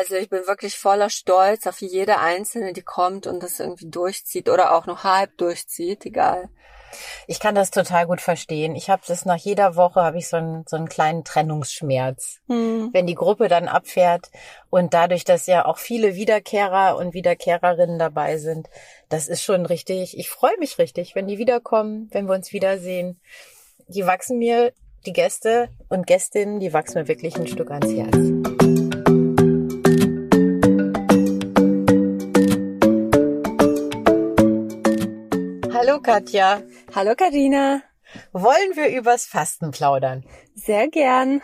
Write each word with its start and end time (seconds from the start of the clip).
Also 0.00 0.14
ich 0.14 0.30
bin 0.30 0.46
wirklich 0.46 0.78
voller 0.78 1.10
Stolz 1.10 1.66
auf 1.66 1.82
jede 1.82 2.20
Einzelne, 2.20 2.72
die 2.72 2.80
kommt 2.80 3.26
und 3.26 3.42
das 3.42 3.60
irgendwie 3.60 3.90
durchzieht 3.90 4.48
oder 4.48 4.74
auch 4.74 4.86
nur 4.86 5.04
halb 5.04 5.36
durchzieht, 5.36 6.06
egal. 6.06 6.48
Ich 7.26 7.38
kann 7.38 7.54
das 7.54 7.70
total 7.70 8.06
gut 8.06 8.22
verstehen. 8.22 8.74
Ich 8.76 8.88
habe 8.88 9.02
das 9.06 9.26
nach 9.26 9.36
jeder 9.36 9.76
Woche 9.76 10.00
habe 10.00 10.16
ich 10.16 10.26
so 10.26 10.38
einen 10.38 10.64
so 10.66 10.76
einen 10.76 10.88
kleinen 10.88 11.22
Trennungsschmerz, 11.22 12.40
hm. 12.48 12.88
wenn 12.94 13.06
die 13.06 13.14
Gruppe 13.14 13.48
dann 13.48 13.68
abfährt 13.68 14.30
und 14.70 14.94
dadurch, 14.94 15.24
dass 15.24 15.46
ja 15.46 15.66
auch 15.66 15.76
viele 15.76 16.14
Wiederkehrer 16.14 16.96
und 16.96 17.12
Wiederkehrerinnen 17.12 17.98
dabei 17.98 18.38
sind, 18.38 18.70
das 19.10 19.28
ist 19.28 19.42
schon 19.42 19.66
richtig. 19.66 20.16
Ich 20.16 20.30
freue 20.30 20.56
mich 20.58 20.78
richtig, 20.78 21.14
wenn 21.14 21.26
die 21.26 21.36
wiederkommen, 21.36 22.08
wenn 22.10 22.26
wir 22.26 22.34
uns 22.34 22.54
wiedersehen. 22.54 23.20
Die 23.86 24.06
wachsen 24.06 24.38
mir 24.38 24.72
die 25.04 25.12
Gäste 25.12 25.68
und 25.90 26.06
Gästinnen, 26.06 26.58
die 26.58 26.72
wachsen 26.72 27.02
mir 27.02 27.08
wirklich 27.08 27.36
ein 27.36 27.46
Stück 27.46 27.70
ans 27.70 27.92
Herz. 27.92 28.49
Hallo 35.90 36.02
Katja. 36.02 36.62
Hallo 36.94 37.16
Karina. 37.16 37.82
Wollen 38.32 38.76
wir 38.76 38.96
übers 38.96 39.26
Fasten 39.26 39.72
plaudern? 39.72 40.24
Sehr 40.54 40.86
gern. 40.86 41.42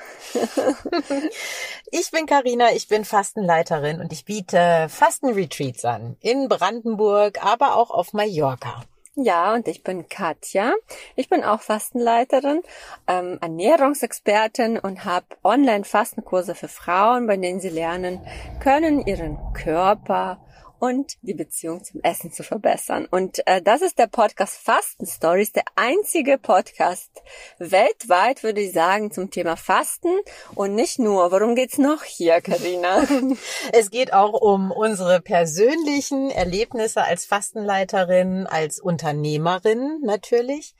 ich 1.90 2.12
bin 2.12 2.26
Karina, 2.26 2.70
ich 2.70 2.86
bin 2.86 3.04
Fastenleiterin 3.04 4.00
und 4.00 4.12
ich 4.12 4.24
biete 4.24 4.86
Fastenretreats 4.88 5.84
an 5.84 6.16
in 6.20 6.48
Brandenburg, 6.48 7.44
aber 7.44 7.74
auch 7.74 7.90
auf 7.90 8.12
Mallorca. 8.12 8.84
Ja, 9.16 9.52
und 9.52 9.66
ich 9.66 9.82
bin 9.82 10.08
Katja. 10.08 10.74
Ich 11.16 11.28
bin 11.28 11.42
auch 11.42 11.62
Fastenleiterin, 11.62 12.62
ähm, 13.08 13.38
Ernährungsexpertin 13.40 14.78
und 14.78 15.04
habe 15.04 15.26
Online-Fastenkurse 15.42 16.54
für 16.54 16.68
Frauen, 16.68 17.26
bei 17.26 17.36
denen 17.36 17.58
sie 17.58 17.70
lernen 17.70 18.20
können, 18.60 19.04
ihren 19.04 19.38
Körper 19.54 20.38
und 20.78 21.14
die 21.22 21.34
Beziehung 21.34 21.82
zum 21.82 22.00
Essen 22.02 22.32
zu 22.32 22.42
verbessern. 22.42 23.06
Und 23.10 23.46
äh, 23.46 23.62
das 23.62 23.82
ist 23.82 23.98
der 23.98 24.06
Podcast 24.06 24.56
Fasten 24.58 25.06
Stories, 25.06 25.52
der 25.52 25.64
einzige 25.74 26.38
Podcast 26.38 27.10
weltweit, 27.58 28.42
würde 28.42 28.60
ich 28.60 28.72
sagen, 28.72 29.10
zum 29.10 29.30
Thema 29.30 29.56
Fasten 29.56 30.14
und 30.54 30.74
nicht 30.74 30.98
nur. 30.98 31.32
Worum 31.32 31.54
geht's 31.54 31.78
noch 31.78 32.02
hier, 32.02 32.40
Karina? 32.40 33.04
es 33.72 33.90
geht 33.90 34.12
auch 34.12 34.34
um 34.34 34.70
unsere 34.70 35.20
persönlichen 35.20 36.30
Erlebnisse 36.30 37.02
als 37.02 37.24
Fastenleiterin, 37.24 38.46
als 38.46 38.80
Unternehmerin 38.80 40.00
natürlich. 40.02 40.74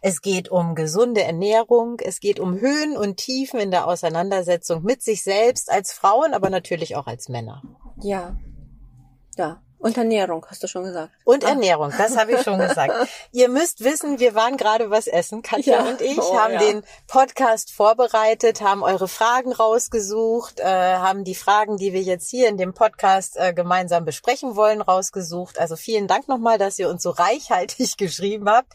Es 0.00 0.22
geht 0.22 0.48
um 0.50 0.74
gesunde 0.74 1.22
Ernährung, 1.22 2.00
es 2.00 2.20
geht 2.20 2.40
um 2.40 2.58
Höhen 2.58 2.96
und 2.96 3.16
Tiefen 3.16 3.60
in 3.60 3.70
der 3.70 3.86
Auseinandersetzung 3.86 4.82
mit 4.82 5.02
sich 5.02 5.22
selbst 5.22 5.70
als 5.70 5.92
Frauen, 5.92 6.34
aber 6.34 6.50
natürlich 6.50 6.96
auch 6.96 7.06
als 7.06 7.28
Männer. 7.28 7.62
Ja, 8.00 8.36
ja. 9.36 9.60
Und 9.82 9.96
Ernährung, 9.96 10.46
hast 10.48 10.62
du 10.62 10.68
schon 10.68 10.84
gesagt. 10.84 11.10
Und 11.24 11.44
ah. 11.44 11.48
Ernährung, 11.48 11.92
das 11.98 12.16
habe 12.16 12.30
ich 12.34 12.42
schon 12.42 12.60
gesagt. 12.60 12.94
Ihr 13.32 13.48
müsst 13.48 13.82
wissen, 13.82 14.20
wir 14.20 14.36
waren 14.36 14.56
gerade 14.56 14.90
was 14.90 15.08
essen, 15.08 15.42
Katja 15.42 15.82
ja. 15.82 15.90
und 15.90 16.00
ich, 16.00 16.18
oh, 16.18 16.38
haben 16.38 16.52
ja. 16.54 16.60
den 16.60 16.84
Podcast 17.08 17.72
vorbereitet, 17.72 18.60
haben 18.60 18.84
eure 18.84 19.08
Fragen 19.08 19.52
rausgesucht, 19.52 20.60
äh, 20.60 20.64
haben 20.64 21.24
die 21.24 21.34
Fragen, 21.34 21.78
die 21.78 21.92
wir 21.92 22.00
jetzt 22.00 22.30
hier 22.30 22.48
in 22.48 22.58
dem 22.58 22.74
Podcast 22.74 23.36
äh, 23.36 23.52
gemeinsam 23.52 24.04
besprechen 24.04 24.54
wollen, 24.54 24.82
rausgesucht. 24.82 25.58
Also 25.58 25.74
vielen 25.74 26.06
Dank 26.06 26.28
nochmal, 26.28 26.58
dass 26.58 26.78
ihr 26.78 26.88
uns 26.88 27.02
so 27.02 27.10
reichhaltig 27.10 27.96
geschrieben 27.98 28.48
habt. 28.48 28.74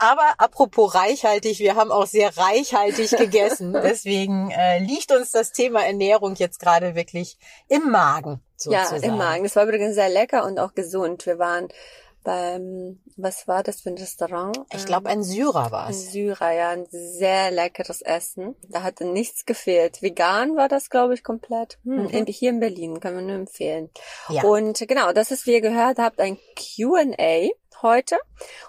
Aber 0.00 0.26
apropos 0.38 0.92
reichhaltig, 0.92 1.60
wir 1.60 1.76
haben 1.76 1.92
auch 1.92 2.06
sehr 2.06 2.36
reichhaltig 2.36 3.10
gegessen. 3.16 3.74
Deswegen 3.74 4.50
äh, 4.50 4.80
liegt 4.80 5.12
uns 5.12 5.30
das 5.30 5.52
Thema 5.52 5.86
Ernährung 5.86 6.34
jetzt 6.34 6.58
gerade 6.58 6.96
wirklich 6.96 7.38
im 7.68 7.92
Magen. 7.92 8.42
Sozusagen. 8.58 9.02
Ja, 9.02 9.08
im 9.08 9.16
Magen. 9.16 9.44
Das 9.44 9.56
war 9.56 9.64
übrigens 9.64 9.94
sehr 9.94 10.08
lecker 10.08 10.44
und 10.44 10.58
auch 10.58 10.74
gesund. 10.74 11.24
Wir 11.26 11.38
waren 11.38 11.68
beim, 12.24 12.98
was 13.16 13.48
war 13.48 13.62
das 13.62 13.80
für 13.80 13.90
ein 13.90 13.96
Restaurant? 13.96 14.58
Ich 14.74 14.84
glaube, 14.84 15.08
ein 15.08 15.22
Syrer 15.22 15.70
war 15.70 15.88
es. 15.88 15.96
Ein 15.96 16.10
Syrer, 16.10 16.50
ja, 16.52 16.70
ein 16.70 16.86
sehr 16.90 17.50
leckeres 17.50 18.02
Essen. 18.02 18.54
Da 18.68 18.82
hatte 18.82 19.06
nichts 19.06 19.46
gefehlt. 19.46 20.02
Vegan 20.02 20.56
war 20.56 20.68
das, 20.68 20.90
glaube 20.90 21.14
ich, 21.14 21.22
komplett. 21.22 21.78
Hm, 21.84 22.02
mhm. 22.02 22.26
Hier 22.26 22.50
in 22.50 22.60
Berlin, 22.60 23.00
kann 23.00 23.14
man 23.14 23.26
nur 23.26 23.36
empfehlen. 23.36 23.90
Ja. 24.28 24.42
Und 24.42 24.78
genau, 24.86 25.12
das 25.12 25.30
ist, 25.30 25.46
wie 25.46 25.52
ihr 25.52 25.60
gehört 25.60 25.98
habt, 25.98 26.20
ein 26.20 26.36
Q&A 26.56 27.48
heute. 27.82 28.18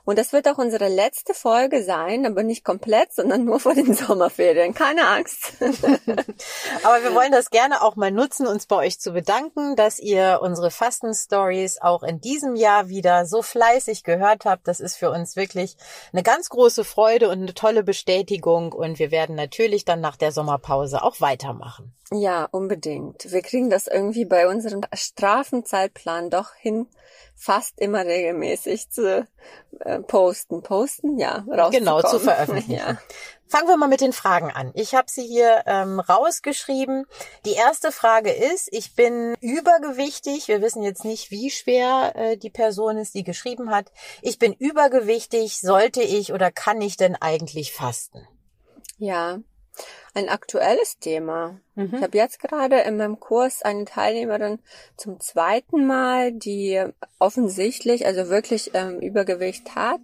Und 0.05 0.17
das 0.17 0.33
wird 0.33 0.47
auch 0.47 0.57
unsere 0.57 0.87
letzte 0.87 1.33
Folge 1.33 1.83
sein, 1.83 2.25
aber 2.25 2.43
nicht 2.43 2.63
komplett, 2.63 3.13
sondern 3.13 3.45
nur 3.45 3.59
vor 3.59 3.73
den 3.73 3.93
Sommerferien. 3.93 4.73
Keine 4.73 5.07
Angst. 5.07 5.53
aber 5.61 7.03
wir 7.03 7.13
wollen 7.13 7.31
das 7.31 7.49
gerne 7.49 7.81
auch 7.81 7.95
mal 7.95 8.11
nutzen, 8.11 8.47
uns 8.47 8.65
bei 8.65 8.77
euch 8.77 8.99
zu 8.99 9.11
bedanken, 9.11 9.75
dass 9.75 9.99
ihr 9.99 10.39
unsere 10.41 10.71
Fasten-Stories 10.71 11.81
auch 11.81 12.03
in 12.03 12.21
diesem 12.21 12.55
Jahr 12.55 12.89
wieder 12.89 13.25
so 13.25 13.41
fleißig 13.41 14.03
gehört 14.03 14.45
habt. 14.45 14.67
Das 14.67 14.79
ist 14.79 14.95
für 14.95 15.11
uns 15.11 15.35
wirklich 15.35 15.77
eine 16.13 16.23
ganz 16.23 16.49
große 16.49 16.83
Freude 16.83 17.29
und 17.29 17.41
eine 17.41 17.53
tolle 17.53 17.83
Bestätigung. 17.83 18.73
Und 18.73 18.99
wir 18.99 19.11
werden 19.11 19.35
natürlich 19.35 19.85
dann 19.85 20.01
nach 20.01 20.17
der 20.17 20.31
Sommerpause 20.31 21.03
auch 21.03 21.21
weitermachen. 21.21 21.93
Ja, 22.11 22.45
unbedingt. 22.45 23.31
Wir 23.31 23.43
kriegen 23.43 23.69
das 23.69 23.85
irgendwie 23.85 24.25
bei 24.25 24.47
unserem 24.47 24.81
Strafenzeitplan 24.93 26.31
doch 26.31 26.55
hin, 26.55 26.87
fast 27.39 27.79
immer 27.79 28.05
regelmäßig 28.05 28.89
zu 28.89 29.25
äh, 29.79 29.99
posten. 30.01 30.61
Posten, 30.61 31.17
ja, 31.17 31.45
rauszukommen. 31.47 31.71
Genau, 31.71 32.01
zu 32.01 32.19
veröffentlichen. 32.19 32.73
Ja. 32.79 32.97
Fangen 33.47 33.67
wir 33.67 33.77
mal 33.77 33.87
mit 33.87 34.01
den 34.01 34.13
Fragen 34.13 34.51
an. 34.51 34.71
Ich 34.75 34.93
habe 34.93 35.09
sie 35.09 35.25
hier 35.25 35.63
ähm, 35.65 35.99
rausgeschrieben. 35.99 37.05
Die 37.45 37.53
erste 37.53 37.91
Frage 37.91 38.31
ist, 38.31 38.71
ich 38.71 38.93
bin 38.93 39.35
übergewichtig. 39.41 40.47
Wir 40.47 40.61
wissen 40.61 40.83
jetzt 40.83 41.03
nicht, 41.03 41.31
wie 41.31 41.49
schwer 41.49 42.13
äh, 42.15 42.37
die 42.37 42.51
Person 42.51 42.97
ist, 42.97 43.15
die 43.15 43.23
geschrieben 43.23 43.71
hat. 43.71 43.91
Ich 44.21 44.37
bin 44.37 44.53
übergewichtig. 44.53 45.59
Sollte 45.59 46.03
ich 46.03 46.31
oder 46.31 46.51
kann 46.51 46.79
ich 46.79 46.95
denn 46.95 47.15
eigentlich 47.15 47.73
fasten? 47.73 48.27
Ja, 48.99 49.39
ein 50.13 50.29
aktuelles 50.29 50.99
Thema. 50.99 51.59
Mhm. 51.75 51.95
Ich 51.95 52.01
habe 52.01 52.17
jetzt 52.17 52.39
gerade 52.39 52.79
in 52.79 52.97
meinem 52.97 53.19
Kurs 53.19 53.61
eine 53.61 53.85
Teilnehmerin 53.85 54.59
zum 54.97 55.19
zweiten 55.19 55.85
Mal, 55.85 56.31
die 56.31 56.83
offensichtlich, 57.19 58.05
also 58.05 58.29
wirklich 58.29 58.71
ähm, 58.73 58.99
Übergewicht 58.99 59.75
hat, 59.75 60.01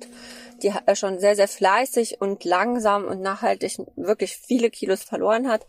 die 0.63 0.73
schon 0.95 1.19
sehr, 1.19 1.35
sehr 1.35 1.47
fleißig 1.47 2.21
und 2.21 2.45
langsam 2.45 3.05
und 3.05 3.21
nachhaltig 3.21 3.77
wirklich 3.95 4.37
viele 4.37 4.69
Kilos 4.69 5.03
verloren 5.03 5.49
hat 5.49 5.65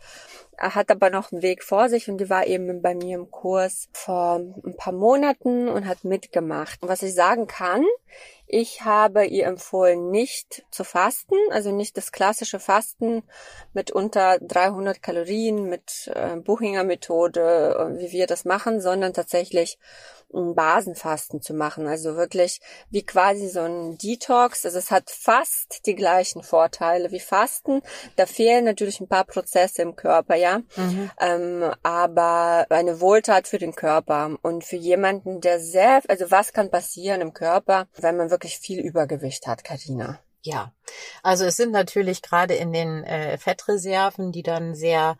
hat 0.57 0.89
aber 0.89 1.09
noch 1.09 1.31
einen 1.31 1.41
Weg 1.41 1.63
vor 1.63 1.89
sich 1.89 2.09
und 2.09 2.17
die 2.17 2.29
war 2.29 2.47
eben 2.47 2.81
bei 2.81 2.95
mir 2.95 3.15
im 3.15 3.29
Kurs 3.31 3.89
vor 3.93 4.37
ein 4.37 4.75
paar 4.75 4.93
Monaten 4.93 5.67
und 5.69 5.87
hat 5.87 6.03
mitgemacht. 6.03 6.81
Und 6.81 6.89
was 6.89 7.03
ich 7.03 7.13
sagen 7.13 7.47
kann, 7.47 7.85
ich 8.49 8.85
habe 8.85 9.25
ihr 9.25 9.45
empfohlen, 9.45 10.09
nicht 10.09 10.65
zu 10.71 10.85
fasten, 10.85 11.35
also 11.51 11.71
nicht 11.71 11.97
das 11.97 12.13
klassische 12.13 12.59
Fasten 12.59 13.23
mit 13.73 13.91
unter 13.91 14.39
300 14.39 15.03
Kalorien, 15.03 15.69
mit 15.69 16.09
äh, 16.15 16.37
Buchinger 16.37 16.85
Methode, 16.85 17.75
äh, 17.77 17.99
wie 17.99 18.11
wir 18.13 18.25
das 18.25 18.45
machen, 18.45 18.79
sondern 18.79 19.13
tatsächlich 19.13 19.77
ein 20.33 20.55
Basenfasten 20.55 21.41
zu 21.41 21.53
machen. 21.53 21.87
Also 21.87 22.15
wirklich 22.15 22.61
wie 22.89 23.03
quasi 23.03 23.47
so 23.49 23.61
ein 23.61 23.97
Detox. 23.97 24.65
Also 24.65 24.77
es 24.77 24.91
hat 24.91 25.09
fast 25.09 25.85
die 25.85 25.95
gleichen 25.95 26.41
Vorteile 26.41 27.11
wie 27.11 27.19
Fasten. 27.19 27.81
Da 28.15 28.25
fehlen 28.25 28.65
natürlich 28.65 28.99
ein 28.99 29.07
paar 29.07 29.25
Prozesse 29.25 29.81
im 29.81 29.95
Körper, 29.95 30.35
ja. 30.35 30.46
Mhm. 30.75 31.11
Ähm, 31.19 31.71
aber 31.83 32.65
eine 32.69 32.99
Wohltat 33.01 33.47
für 33.47 33.57
den 33.57 33.75
Körper 33.75 34.37
und 34.41 34.63
für 34.63 34.75
jemanden, 34.75 35.41
der 35.41 35.59
sehr, 35.59 36.01
also 36.07 36.31
was 36.31 36.53
kann 36.53 36.71
passieren 36.71 37.21
im 37.21 37.33
Körper, 37.33 37.87
wenn 37.97 38.17
man 38.17 38.29
wirklich 38.29 38.57
viel 38.59 38.79
Übergewicht 38.79 39.47
hat, 39.47 39.63
Karina? 39.63 40.19
Ja, 40.41 40.71
also 41.23 41.45
es 41.45 41.57
sind 41.57 41.71
natürlich 41.71 42.21
gerade 42.21 42.53
in 42.53 42.71
den 42.71 43.03
äh, 43.03 43.37
Fettreserven, 43.37 44.31
die 44.31 44.43
dann 44.43 44.75
sehr 44.75 45.17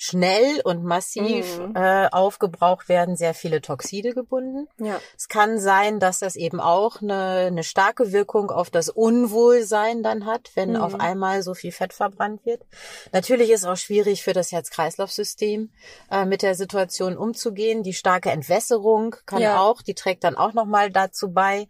schnell 0.00 0.60
und 0.62 0.84
massiv 0.84 1.58
mhm. 1.58 1.74
äh, 1.74 2.06
aufgebraucht 2.12 2.88
werden, 2.88 3.16
sehr 3.16 3.34
viele 3.34 3.60
Toxide 3.60 4.14
gebunden. 4.14 4.68
Ja. 4.78 5.00
Es 5.16 5.26
kann 5.26 5.58
sein, 5.58 5.98
dass 5.98 6.20
das 6.20 6.36
eben 6.36 6.60
auch 6.60 7.02
eine, 7.02 7.48
eine 7.48 7.64
starke 7.64 8.12
Wirkung 8.12 8.52
auf 8.52 8.70
das 8.70 8.90
Unwohlsein 8.90 10.04
dann 10.04 10.24
hat, 10.24 10.52
wenn 10.54 10.70
mhm. 10.70 10.76
auf 10.76 11.00
einmal 11.00 11.42
so 11.42 11.52
viel 11.52 11.72
Fett 11.72 11.92
verbrannt 11.92 12.46
wird. 12.46 12.62
Natürlich 13.12 13.50
ist 13.50 13.62
es 13.62 13.66
auch 13.66 13.76
schwierig 13.76 14.22
für 14.22 14.32
das 14.32 14.52
Herz-Kreislauf-System 14.52 15.72
äh, 16.12 16.24
mit 16.26 16.42
der 16.42 16.54
Situation 16.54 17.16
umzugehen. 17.16 17.82
Die 17.82 17.92
starke 17.92 18.30
Entwässerung 18.30 19.16
kann 19.26 19.42
ja. 19.42 19.60
auch, 19.60 19.82
die 19.82 19.94
trägt 19.94 20.22
dann 20.22 20.36
auch 20.36 20.52
nochmal 20.52 20.92
dazu 20.92 21.32
bei, 21.32 21.66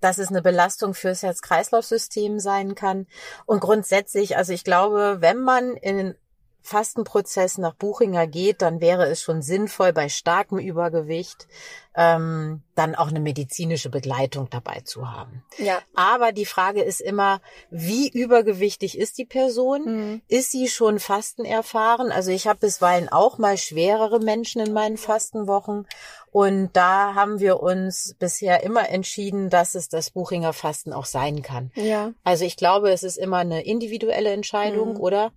dass 0.00 0.18
es 0.18 0.28
eine 0.28 0.40
Belastung 0.40 0.94
fürs 0.94 1.24
Herz-Kreislauf-System 1.24 2.38
sein 2.38 2.76
kann. 2.76 3.08
Und 3.44 3.58
grundsätzlich, 3.58 4.36
also 4.36 4.52
ich 4.52 4.62
glaube, 4.62 5.16
wenn 5.18 5.38
man 5.38 5.74
in 5.74 6.14
Fastenprozess 6.62 7.58
nach 7.58 7.74
Buchinger 7.74 8.26
geht, 8.26 8.62
dann 8.62 8.80
wäre 8.80 9.06
es 9.06 9.22
schon 9.22 9.42
sinnvoll, 9.42 9.92
bei 9.92 10.08
starkem 10.08 10.58
Übergewicht 10.58 11.46
ähm, 11.94 12.62
dann 12.74 12.94
auch 12.94 13.08
eine 13.08 13.20
medizinische 13.20 13.90
Begleitung 13.90 14.48
dabei 14.48 14.80
zu 14.80 15.10
haben. 15.10 15.44
Ja. 15.58 15.80
Aber 15.94 16.32
die 16.32 16.46
Frage 16.46 16.82
ist 16.82 17.00
immer, 17.00 17.40
wie 17.70 18.08
übergewichtig 18.08 18.96
ist 18.96 19.18
die 19.18 19.26
Person? 19.26 19.84
Mhm. 19.84 20.22
Ist 20.28 20.52
sie 20.52 20.68
schon 20.68 20.98
Fasten 20.98 21.44
erfahren? 21.44 22.10
Also 22.10 22.30
ich 22.30 22.46
habe 22.46 22.60
bisweilen 22.60 23.10
auch 23.10 23.36
mal 23.38 23.58
schwerere 23.58 24.20
Menschen 24.20 24.62
in 24.64 24.72
meinen 24.72 24.96
Fastenwochen 24.96 25.86
und 26.30 26.70
da 26.72 27.14
haben 27.14 27.40
wir 27.40 27.60
uns 27.60 28.16
bisher 28.18 28.62
immer 28.62 28.88
entschieden, 28.88 29.50
dass 29.50 29.74
es 29.74 29.90
das 29.90 30.10
Buchinger 30.10 30.54
Fasten 30.54 30.94
auch 30.94 31.04
sein 31.04 31.42
kann. 31.42 31.70
Ja. 31.74 32.12
Also 32.24 32.46
ich 32.46 32.56
glaube, 32.56 32.90
es 32.90 33.02
ist 33.02 33.18
immer 33.18 33.38
eine 33.38 33.66
individuelle 33.66 34.30
Entscheidung, 34.30 34.94
mhm. 34.94 35.00
oder? 35.00 35.32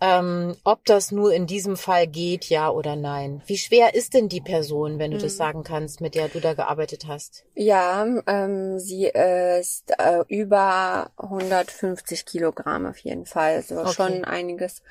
Ähm, 0.00 0.56
ob 0.64 0.84
das 0.84 1.12
nur 1.12 1.32
in 1.32 1.46
diesem 1.46 1.76
Fall 1.76 2.06
geht, 2.06 2.46
ja 2.46 2.70
oder 2.70 2.96
nein. 2.96 3.42
Wie 3.46 3.58
schwer 3.58 3.94
ist 3.94 4.14
denn 4.14 4.28
die 4.28 4.40
Person, 4.40 4.98
wenn 4.98 5.10
du 5.10 5.18
mhm. 5.18 5.22
das 5.22 5.36
sagen 5.36 5.62
kannst, 5.62 6.00
mit 6.00 6.14
der 6.14 6.28
du 6.28 6.40
da 6.40 6.54
gearbeitet 6.54 7.06
hast? 7.06 7.44
Ja, 7.54 8.06
ähm, 8.26 8.78
sie 8.78 9.06
ist 9.06 9.92
äh, 9.98 10.24
über 10.28 11.10
150 11.16 12.24
Kilogramm 12.24 12.86
auf 12.86 12.98
jeden 12.98 13.26
Fall, 13.26 13.56
also 13.56 13.80
okay. 13.80 13.92
schon 13.92 14.24
einiges. 14.24 14.82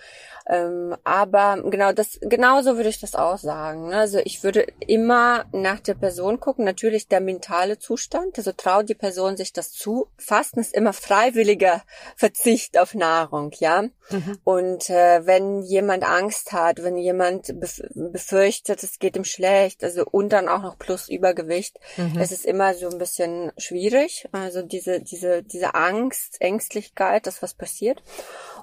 Ähm, 0.50 0.96
aber 1.04 1.62
genau 1.70 1.94
das, 1.94 2.18
genauso 2.22 2.76
würde 2.76 2.90
ich 2.90 3.00
das 3.00 3.14
auch 3.14 3.38
sagen. 3.38 3.90
Ne? 3.90 3.98
Also 3.98 4.20
ich 4.24 4.44
würde 4.44 4.66
immer 4.80 5.46
nach 5.52 5.80
der 5.80 5.94
Person 5.94 6.40
gucken. 6.40 6.66
Natürlich 6.66 7.08
der 7.08 7.22
mentale 7.22 7.78
Zustand. 7.78 8.36
Also 8.38 8.52
traut 8.52 8.90
die 8.90 8.96
Person 8.96 9.38
sich 9.38 9.54
das 9.54 9.72
zu. 9.72 10.08
Fasten 10.18 10.60
ist 10.60 10.74
immer 10.74 10.94
freiwilliger 10.94 11.84
Verzicht 12.16 12.80
auf 12.80 12.96
Nahrung, 12.96 13.52
ja. 13.60 13.84
Mhm. 14.10 14.40
Und 14.44 14.90
äh, 14.90 14.99
wenn 15.26 15.62
jemand 15.62 16.04
Angst 16.04 16.52
hat, 16.52 16.84
wenn 16.84 16.98
jemand 16.98 17.54
befürchtet, 17.60 18.84
es 18.84 19.00
geht 19.00 19.16
ihm 19.16 19.24
schlecht, 19.24 19.84
also 19.84 20.06
und 20.06 20.30
dann 20.30 20.48
auch 20.48 20.62
noch 20.62 20.78
plus 20.78 21.10
Übergewicht, 21.10 21.80
mhm. 21.98 22.20
es 22.20 22.32
ist 22.32 22.46
immer 22.46 22.74
so 22.74 22.90
ein 22.90 22.98
bisschen 22.98 23.52
schwierig. 23.58 24.28
Also 24.32 24.62
diese 24.62 25.02
diese 25.02 25.44
diese 25.44 25.76
Angst, 25.76 26.42
Ängstlichkeit, 26.42 27.28
dass 27.28 27.42
was 27.42 27.54
passiert. 27.54 28.02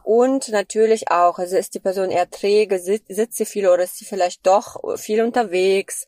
Und 0.06 0.50
natürlich 0.50 1.10
auch, 1.10 1.40
also 1.40 1.56
ist 1.56 1.74
die 1.74 1.80
Person 1.80 2.12
eher 2.12 2.30
träge, 2.30 2.78
sitzt 2.78 3.36
sie 3.36 3.44
viel 3.44 3.66
oder 3.66 3.82
ist 3.82 3.98
sie 3.98 4.04
vielleicht 4.04 4.46
doch 4.46 4.76
viel 4.96 5.20
unterwegs, 5.20 6.06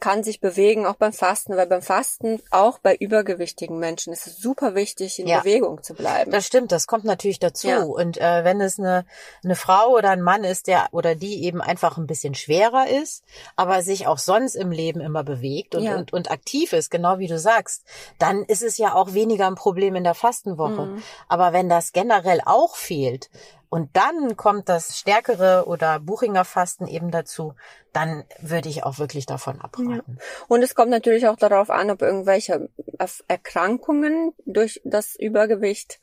kann 0.00 0.24
sich 0.24 0.40
bewegen, 0.40 0.86
auch 0.86 0.94
beim 0.94 1.12
Fasten, 1.12 1.54
weil 1.54 1.66
beim 1.66 1.82
Fasten, 1.82 2.40
auch 2.50 2.78
bei 2.78 2.96
übergewichtigen 2.96 3.78
Menschen, 3.78 4.14
ist 4.14 4.26
es 4.26 4.38
super 4.38 4.74
wichtig, 4.74 5.18
in 5.18 5.26
ja. 5.26 5.40
Bewegung 5.40 5.82
zu 5.82 5.92
bleiben. 5.92 6.30
Das 6.30 6.46
stimmt, 6.46 6.72
das 6.72 6.86
kommt 6.86 7.04
natürlich 7.04 7.38
dazu. 7.38 7.68
Ja. 7.68 7.82
Und 7.82 8.16
äh, 8.16 8.42
wenn 8.42 8.58
es 8.62 8.78
eine, 8.78 9.04
eine 9.44 9.54
Frau 9.54 9.90
oder 9.90 10.08
ein 10.08 10.22
Mann 10.22 10.42
ist, 10.42 10.66
der 10.66 10.88
oder 10.92 11.14
die 11.14 11.44
eben 11.44 11.60
einfach 11.60 11.98
ein 11.98 12.06
bisschen 12.06 12.34
schwerer 12.34 12.88
ist, 12.88 13.22
aber 13.54 13.82
sich 13.82 14.06
auch 14.06 14.18
sonst 14.18 14.54
im 14.54 14.72
Leben 14.72 15.02
immer 15.02 15.24
bewegt 15.24 15.74
und, 15.74 15.82
ja. 15.82 15.96
und, 15.96 16.14
und 16.14 16.30
aktiv 16.30 16.72
ist, 16.72 16.90
genau 16.90 17.18
wie 17.18 17.28
du 17.28 17.38
sagst, 17.38 17.84
dann 18.18 18.44
ist 18.44 18.62
es 18.62 18.78
ja 18.78 18.94
auch 18.94 19.12
weniger 19.12 19.46
ein 19.46 19.56
Problem 19.56 19.94
in 19.94 20.04
der 20.04 20.14
Fastenwoche. 20.14 20.86
Mhm. 20.86 21.02
Aber 21.28 21.52
wenn 21.52 21.68
das 21.68 21.92
generell 21.92 22.40
auch 22.46 22.76
fehlt, 22.76 23.09
fehlt. 23.10 23.30
Und 23.68 23.90
dann 23.96 24.36
kommt 24.36 24.68
das 24.68 24.98
stärkere 24.98 25.64
oder 25.66 26.00
Buchinger 26.00 26.44
Fasten 26.44 26.88
eben 26.88 27.10
dazu, 27.10 27.54
dann 27.92 28.24
würde 28.40 28.68
ich 28.68 28.82
auch 28.84 28.98
wirklich 28.98 29.26
davon 29.26 29.60
abraten. 29.60 30.02
Ja. 30.18 30.24
Und 30.48 30.62
es 30.62 30.74
kommt 30.74 30.90
natürlich 30.90 31.28
auch 31.28 31.36
darauf 31.36 31.70
an, 31.70 31.90
ob 31.90 32.02
irgendwelche 32.02 32.68
Erkrankungen 33.28 34.32
durch 34.44 34.80
das 34.84 35.14
Übergewicht 35.14 36.00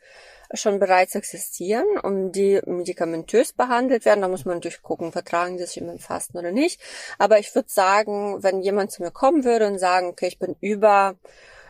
schon 0.54 0.80
bereits 0.80 1.14
existieren 1.16 1.86
und 2.02 2.32
die 2.32 2.62
medikamentös 2.66 3.52
behandelt 3.52 4.06
werden. 4.06 4.22
Da 4.22 4.30
muss 4.30 4.46
man 4.46 4.56
natürlich 4.56 4.82
gucken, 4.82 5.12
vertragen 5.12 5.58
sie 5.58 5.66
sich 5.66 5.78
im 5.78 6.00
Fasten 6.00 6.38
oder 6.38 6.54
nicht. 6.54 6.80
Aber 7.18 7.38
ich 7.38 7.54
würde 7.54 7.70
sagen, 7.70 8.42
wenn 8.44 8.62
jemand 8.62 8.92
zu 8.92 9.04
mir 9.04 9.12
kommen 9.12 9.44
würde 9.44 9.68
und 9.68 9.78
sagen, 9.78 10.08
okay, 10.08 10.28
ich 10.28 10.40
bin 10.40 10.56
über 10.62 11.16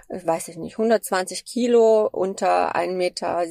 weiß 0.09 0.47
ich 0.47 0.57
nicht, 0.57 0.75
120 0.75 1.43
Kilo 1.43 2.07
unter 2.07 2.75
1,70 2.75 2.93
Meter 2.95 3.45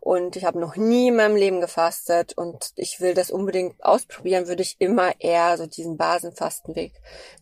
und 0.00 0.36
ich 0.36 0.44
habe 0.44 0.60
noch 0.60 0.76
nie 0.76 1.08
in 1.08 1.16
meinem 1.16 1.36
Leben 1.36 1.60
gefastet 1.60 2.36
und 2.36 2.72
ich 2.76 3.00
will 3.00 3.14
das 3.14 3.30
unbedingt 3.30 3.82
ausprobieren, 3.82 4.48
würde 4.48 4.62
ich 4.62 4.76
immer 4.78 5.12
eher 5.18 5.56
so 5.56 5.66
diesen 5.66 5.96
Basenfastenweg 5.96 6.92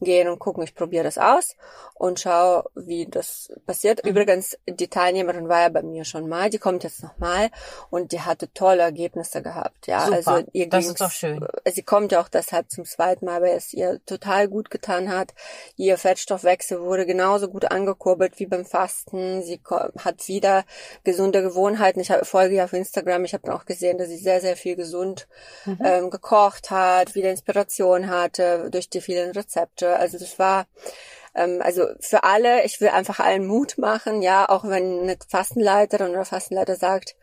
gehen 0.01 0.29
und 0.29 0.39
gucken, 0.39 0.63
ich 0.63 0.77
probiere 0.77 1.05
das 1.05 1.19
aus 1.19 1.57
und 1.95 2.21
schaue, 2.21 2.65
wie 2.77 3.07
das 3.07 3.53
passiert. 3.67 4.05
Mhm. 4.05 4.11
Übrigens, 4.11 4.57
die 4.69 4.89
Teilnehmerin 4.89 5.49
war 5.49 5.63
ja 5.63 5.69
bei 5.69 5.83
mir 5.83 6.05
schon 6.05 6.29
mal, 6.29 6.51
die 6.51 6.59
kommt 6.59 6.85
jetzt 6.85 7.03
nochmal 7.03 7.51
und 7.91 8.13
die 8.13 8.21
hatte 8.21 8.53
tolle 8.53 8.83
Ergebnisse 8.83 9.43
gehabt. 9.43 9.89
Ja, 9.89 10.05
Super, 10.05 10.17
also 10.17 10.49
ihr 10.53 10.69
das 10.69 10.87
ist 10.87 11.01
doch 11.01 11.11
schön. 11.11 11.45
Sie 11.73 11.83
kommt 11.83 12.13
ja 12.13 12.21
auch 12.21 12.29
deshalb 12.29 12.71
zum 12.71 12.85
zweiten 12.85 13.25
Mal, 13.25 13.43
weil 13.43 13.57
es 13.57 13.73
ihr 13.73 14.01
total 14.07 14.47
gut 14.47 14.71
getan 14.71 15.11
hat. 15.11 15.35
Ihr 15.77 15.99
Fettstoffwechsel 15.99 16.81
wurde 16.81 17.07
genauso 17.07 17.49
gut 17.49 17.71
angeguckt 17.71 18.04
angekurbelt 18.05 18.39
wie 18.39 18.47
beim 18.47 18.65
Fasten. 18.65 19.43
Sie 19.43 19.61
hat 19.99 20.29
wieder 20.29 20.65
gesunde 21.05 21.43
Gewohnheiten. 21.43 22.01
Ich 22.01 22.11
habe 22.11 22.25
folge 22.25 22.57
ja 22.57 22.65
auf 22.65 22.73
Instagram. 22.73 23.25
Ich 23.25 23.35
habe 23.35 23.53
auch 23.55 23.65
gesehen, 23.65 23.99
dass 23.99 24.09
sie 24.09 24.17
sehr, 24.17 24.41
sehr 24.41 24.57
viel 24.57 24.77
gesund 24.77 25.27
mhm. 25.65 25.79
ähm, 25.85 26.11
gekocht 26.11 26.71
hat, 26.71 27.15
wieder 27.15 27.31
Inspiration 27.31 28.09
hatte 28.09 28.69
durch 28.71 28.89
die 28.91 29.01
vielen 29.01 29.33
Rezepte. 29.33 29.97
Also 29.97 30.19
das 30.19 30.39
war 30.39 30.67
ähm, 31.35 31.61
also 31.63 31.87
für 32.01 32.25
alle, 32.25 32.65
ich 32.65 32.81
will 32.81 32.89
einfach 32.89 33.21
allen 33.21 33.47
Mut 33.47 33.79
machen, 33.79 34.23
ja, 34.23 34.49
auch 34.49 34.65
wenn 34.65 35.01
eine 35.01 35.17
Fastenleiterin 35.29 36.11
oder 36.11 36.25
Fastenleiter 36.25 36.77
sagt, 36.77 37.17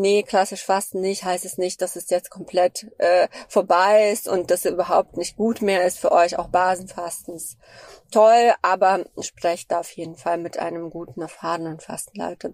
nee, 0.00 0.22
klassisch 0.22 0.64
Fasten 0.64 1.00
nicht, 1.00 1.24
heißt 1.24 1.44
es 1.44 1.58
nicht, 1.58 1.82
dass 1.82 1.96
es 1.96 2.10
jetzt 2.10 2.30
komplett 2.30 2.86
äh, 2.98 3.28
vorbei 3.48 4.10
ist 4.10 4.28
und 4.28 4.50
dass 4.50 4.64
es 4.64 4.72
überhaupt 4.72 5.16
nicht 5.16 5.36
gut 5.36 5.62
mehr 5.62 5.84
ist 5.84 5.98
für 5.98 6.12
euch, 6.12 6.38
auch 6.38 6.48
Basenfastens. 6.48 7.56
Toll, 8.10 8.52
aber 8.62 9.04
sprecht 9.20 9.70
da 9.70 9.80
auf 9.80 9.90
jeden 9.92 10.16
Fall 10.16 10.38
mit 10.38 10.58
einem 10.58 10.90
guten, 10.90 11.22
erfahrenen 11.22 11.80
Fastenleiter 11.80 12.50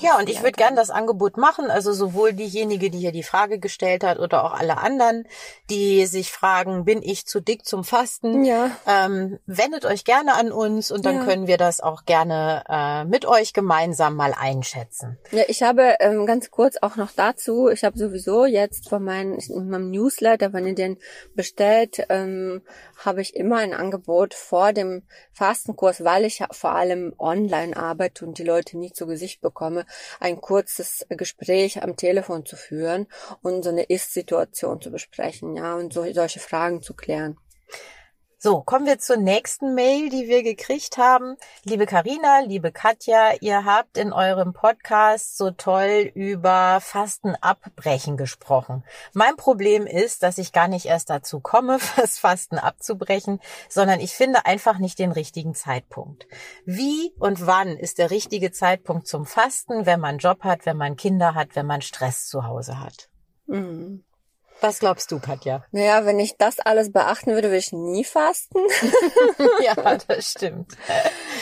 ja, 0.00 0.18
und 0.18 0.28
ich 0.28 0.42
würde 0.42 0.52
gern 0.52 0.74
das 0.74 0.90
Angebot 0.90 1.36
machen, 1.36 1.70
also 1.70 1.92
sowohl 1.92 2.32
diejenige, 2.32 2.90
die 2.90 2.98
hier 2.98 3.12
die 3.12 3.22
Frage 3.22 3.58
gestellt 3.58 4.02
hat, 4.02 4.18
oder 4.18 4.44
auch 4.44 4.52
alle 4.52 4.78
anderen, 4.78 5.26
die 5.70 6.06
sich 6.06 6.32
fragen, 6.32 6.84
bin 6.84 7.00
ich 7.02 7.26
zu 7.26 7.40
dick 7.40 7.64
zum 7.64 7.84
Fasten? 7.84 8.44
Ja. 8.44 8.70
Ähm, 8.86 9.38
wendet 9.46 9.84
euch 9.84 10.04
gerne 10.04 10.34
an 10.34 10.50
uns 10.50 10.90
und 10.90 11.06
dann 11.06 11.16
ja. 11.16 11.24
können 11.24 11.46
wir 11.46 11.58
das 11.58 11.80
auch 11.80 12.04
gerne 12.06 12.64
äh, 12.68 13.04
mit 13.04 13.24
euch 13.24 13.52
gemeinsam 13.52 14.16
mal 14.16 14.34
einschätzen. 14.36 15.16
Ja, 15.30 15.44
ich 15.46 15.62
habe 15.62 15.96
ähm, 16.00 16.26
ganz 16.26 16.50
kurz 16.50 16.76
auch 16.80 16.96
noch 16.96 17.12
dazu, 17.12 17.68
ich 17.68 17.84
habe 17.84 17.96
sowieso 17.96 18.46
jetzt 18.46 18.88
von 18.88 19.04
meinem, 19.04 19.38
meinem 19.48 19.90
Newsletter, 19.90 20.52
wenn 20.52 20.66
ihr 20.66 20.74
den 20.74 20.98
bestellt, 21.34 22.04
ähm, 22.08 22.62
habe 23.04 23.20
ich 23.20 23.36
immer 23.36 23.58
ein 23.58 23.74
Angebot 23.74 24.34
vor 24.34 24.72
dem 24.72 25.02
Fastenkurs, 25.32 26.02
weil 26.02 26.24
ich 26.24 26.42
vor 26.50 26.72
allem 26.72 27.14
online 27.18 27.76
arbeite 27.76 28.26
und 28.26 28.38
die 28.38 28.44
Leute 28.44 28.76
nicht 28.78 28.96
zu 28.96 29.06
Gesicht 29.06 29.40
bekomme 29.40 29.83
ein 30.20 30.40
kurzes 30.40 31.06
Gespräch 31.08 31.82
am 31.82 31.96
Telefon 31.96 32.46
zu 32.46 32.56
führen 32.56 33.06
und 33.42 33.62
so 33.62 33.70
eine 33.70 33.84
Ist-Situation 33.84 34.80
zu 34.80 34.90
besprechen, 34.90 35.56
ja, 35.56 35.74
und 35.74 35.92
so, 35.92 36.10
solche 36.12 36.40
Fragen 36.40 36.82
zu 36.82 36.94
klären. 36.94 37.38
So, 38.44 38.60
kommen 38.60 38.84
wir 38.84 38.98
zur 38.98 39.16
nächsten 39.16 39.72
Mail, 39.74 40.10
die 40.10 40.28
wir 40.28 40.42
gekriegt 40.42 40.98
haben. 40.98 41.36
Liebe 41.64 41.86
Karina, 41.86 42.40
liebe 42.40 42.72
Katja, 42.72 43.32
ihr 43.40 43.64
habt 43.64 43.96
in 43.96 44.12
eurem 44.12 44.52
Podcast 44.52 45.38
so 45.38 45.50
toll 45.50 46.12
über 46.14 46.78
Fasten 46.82 47.36
abbrechen 47.36 48.18
gesprochen. 48.18 48.84
Mein 49.14 49.36
Problem 49.36 49.86
ist, 49.86 50.22
dass 50.22 50.36
ich 50.36 50.52
gar 50.52 50.68
nicht 50.68 50.84
erst 50.84 51.08
dazu 51.08 51.40
komme, 51.40 51.78
das 51.96 52.18
Fasten 52.18 52.58
abzubrechen, 52.58 53.40
sondern 53.70 53.98
ich 53.98 54.12
finde 54.12 54.44
einfach 54.44 54.78
nicht 54.78 54.98
den 54.98 55.12
richtigen 55.12 55.54
Zeitpunkt. 55.54 56.26
Wie 56.66 57.14
und 57.18 57.46
wann 57.46 57.78
ist 57.78 57.96
der 57.96 58.10
richtige 58.10 58.52
Zeitpunkt 58.52 59.08
zum 59.08 59.24
Fasten, 59.24 59.86
wenn 59.86 60.00
man 60.00 60.18
Job 60.18 60.44
hat, 60.44 60.66
wenn 60.66 60.76
man 60.76 60.96
Kinder 60.96 61.34
hat, 61.34 61.56
wenn 61.56 61.64
man 61.64 61.80
Stress 61.80 62.26
zu 62.26 62.44
Hause 62.44 62.78
hat? 62.78 63.08
Mhm. 63.46 64.04
Was 64.60 64.78
glaubst 64.78 65.10
du, 65.10 65.18
Katja? 65.18 65.64
Naja, 65.72 66.06
wenn 66.06 66.18
ich 66.18 66.36
das 66.36 66.58
alles 66.60 66.92
beachten 66.92 67.32
würde, 67.32 67.48
würde 67.48 67.58
ich 67.58 67.72
nie 67.72 68.04
fasten. 68.04 68.58
ja, 69.62 69.74
das 69.96 70.30
stimmt. 70.30 70.72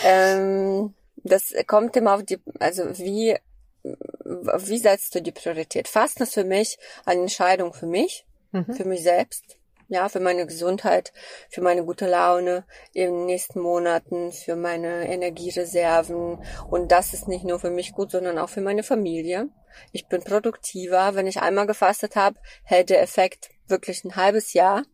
ähm, 0.04 0.94
das 1.16 1.54
kommt 1.66 1.96
immer 1.96 2.14
auf 2.14 2.24
die, 2.24 2.40
also 2.58 2.98
wie, 2.98 3.36
wie 3.84 4.78
setzt 4.78 5.14
du 5.14 5.22
die 5.22 5.32
Priorität? 5.32 5.88
Fasten 5.88 6.24
ist 6.24 6.34
für 6.34 6.44
mich 6.44 6.78
eine 7.04 7.22
Entscheidung 7.22 7.72
für 7.72 7.86
mich, 7.86 8.26
mhm. 8.50 8.72
für 8.74 8.84
mich 8.84 9.02
selbst 9.02 9.58
ja, 9.92 10.08
für 10.08 10.20
meine 10.20 10.46
Gesundheit, 10.46 11.12
für 11.50 11.60
meine 11.60 11.84
gute 11.84 12.08
Laune 12.08 12.64
in 12.92 13.12
den 13.12 13.26
nächsten 13.26 13.60
Monaten, 13.60 14.32
für 14.32 14.56
meine 14.56 15.06
Energiereserven. 15.08 16.38
Und 16.70 16.90
das 16.90 17.12
ist 17.12 17.28
nicht 17.28 17.44
nur 17.44 17.60
für 17.60 17.70
mich 17.70 17.92
gut, 17.92 18.10
sondern 18.10 18.38
auch 18.38 18.48
für 18.48 18.62
meine 18.62 18.82
Familie. 18.82 19.48
Ich 19.92 20.06
bin 20.08 20.22
produktiver. 20.22 21.14
Wenn 21.14 21.26
ich 21.26 21.40
einmal 21.40 21.66
gefastet 21.66 22.16
habe, 22.16 22.38
hält 22.64 22.90
der 22.90 23.02
Effekt 23.02 23.50
wirklich 23.66 24.04
ein 24.04 24.16
halbes 24.16 24.54
Jahr. 24.54 24.84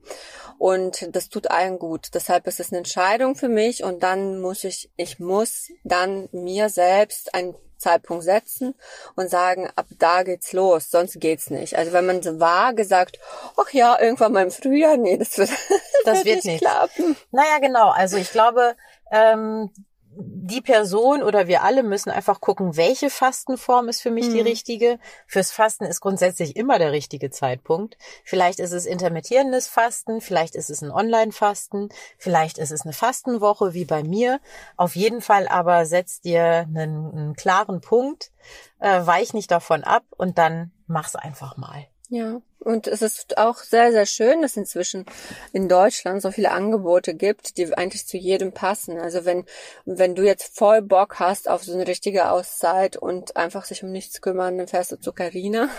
Und 0.58 1.14
das 1.14 1.28
tut 1.28 1.50
allen 1.50 1.78
gut. 1.78 2.08
Deshalb 2.14 2.46
ist 2.48 2.58
es 2.58 2.70
eine 2.70 2.78
Entscheidung 2.78 3.36
für 3.36 3.48
mich. 3.48 3.84
Und 3.84 4.02
dann 4.02 4.40
muss 4.40 4.64
ich, 4.64 4.90
ich 4.96 5.20
muss 5.20 5.68
dann 5.84 6.28
mir 6.32 6.68
selbst 6.68 7.34
ein 7.34 7.54
Zeitpunkt 7.78 8.24
setzen 8.24 8.74
und 9.16 9.30
sagen, 9.30 9.68
ab 9.76 9.86
da 9.98 10.22
geht's 10.22 10.52
los, 10.52 10.90
sonst 10.90 11.20
geht's 11.20 11.50
nicht. 11.50 11.76
Also 11.76 11.92
wenn 11.92 12.06
man 12.06 12.22
so 12.22 12.40
vage 12.40 12.84
sagt, 12.84 13.18
ach 13.56 13.72
ja, 13.72 13.98
irgendwann 14.00 14.32
mal 14.32 14.42
im 14.42 14.50
Frühjahr, 14.50 14.96
nee, 14.96 15.16
das 15.16 15.38
wird, 15.38 15.50
das 16.04 16.24
wird, 16.24 16.44
nicht 16.44 16.60
klappen. 16.60 17.16
Naja, 17.30 17.58
genau. 17.60 17.90
Also 17.90 18.16
ich 18.16 18.30
glaube, 18.30 18.76
ähm, 19.10 19.70
die 20.10 20.60
Person 20.60 21.22
oder 21.22 21.46
wir 21.46 21.62
alle 21.62 21.82
müssen 21.82 22.10
einfach 22.10 22.40
gucken, 22.40 22.76
welche 22.76 23.10
Fastenform 23.10 23.88
ist 23.88 24.00
für 24.00 24.10
mich 24.10 24.28
mhm. 24.28 24.34
die 24.34 24.40
richtige. 24.40 24.98
Fürs 25.26 25.52
Fasten 25.52 25.84
ist 25.84 26.00
grundsätzlich 26.00 26.56
immer 26.56 26.78
der 26.78 26.92
richtige 26.92 27.30
Zeitpunkt. 27.30 27.96
Vielleicht 28.24 28.58
ist 28.58 28.72
es 28.72 28.86
intermittierendes 28.86 29.68
Fasten, 29.68 30.20
vielleicht 30.20 30.54
ist 30.54 30.70
es 30.70 30.82
ein 30.82 30.90
Online-Fasten, 30.90 31.90
vielleicht 32.16 32.58
ist 32.58 32.72
es 32.72 32.82
eine 32.82 32.92
Fastenwoche 32.92 33.74
wie 33.74 33.84
bei 33.84 34.02
mir. 34.02 34.40
Auf 34.76 34.96
jeden 34.96 35.20
Fall 35.20 35.46
aber 35.48 35.86
setzt 35.86 36.24
dir 36.24 36.42
einen, 36.42 37.12
einen 37.12 37.34
klaren 37.34 37.80
Punkt, 37.80 38.32
äh, 38.80 39.06
weich 39.06 39.34
nicht 39.34 39.50
davon 39.50 39.84
ab 39.84 40.04
und 40.16 40.38
dann 40.38 40.72
mach's 40.86 41.16
einfach 41.16 41.56
mal. 41.56 41.86
Ja, 42.08 42.40
und 42.60 42.86
es 42.86 43.02
ist 43.02 43.38
auch 43.38 43.58
sehr, 43.58 43.92
sehr 43.92 44.06
schön, 44.06 44.42
dass 44.42 44.56
inzwischen 44.56 45.06
in 45.52 45.68
Deutschland 45.68 46.22
so 46.22 46.30
viele 46.30 46.50
Angebote 46.50 47.14
gibt, 47.14 47.56
die 47.56 47.72
eigentlich 47.76 48.06
zu 48.06 48.16
jedem 48.16 48.52
passen. 48.52 48.98
Also 48.98 49.24
wenn, 49.24 49.44
wenn 49.84 50.14
du 50.14 50.24
jetzt 50.24 50.56
voll 50.56 50.82
Bock 50.82 51.20
hast 51.20 51.48
auf 51.48 51.62
so 51.62 51.72
eine 51.72 51.86
richtige 51.86 52.30
Auszeit 52.30 52.96
und 52.96 53.36
einfach 53.36 53.64
sich 53.64 53.84
um 53.84 53.90
nichts 53.90 54.20
kümmern, 54.20 54.58
dann 54.58 54.66
fährst 54.66 54.92
du 54.92 54.96
zu 54.96 55.12
Carina. 55.12 55.68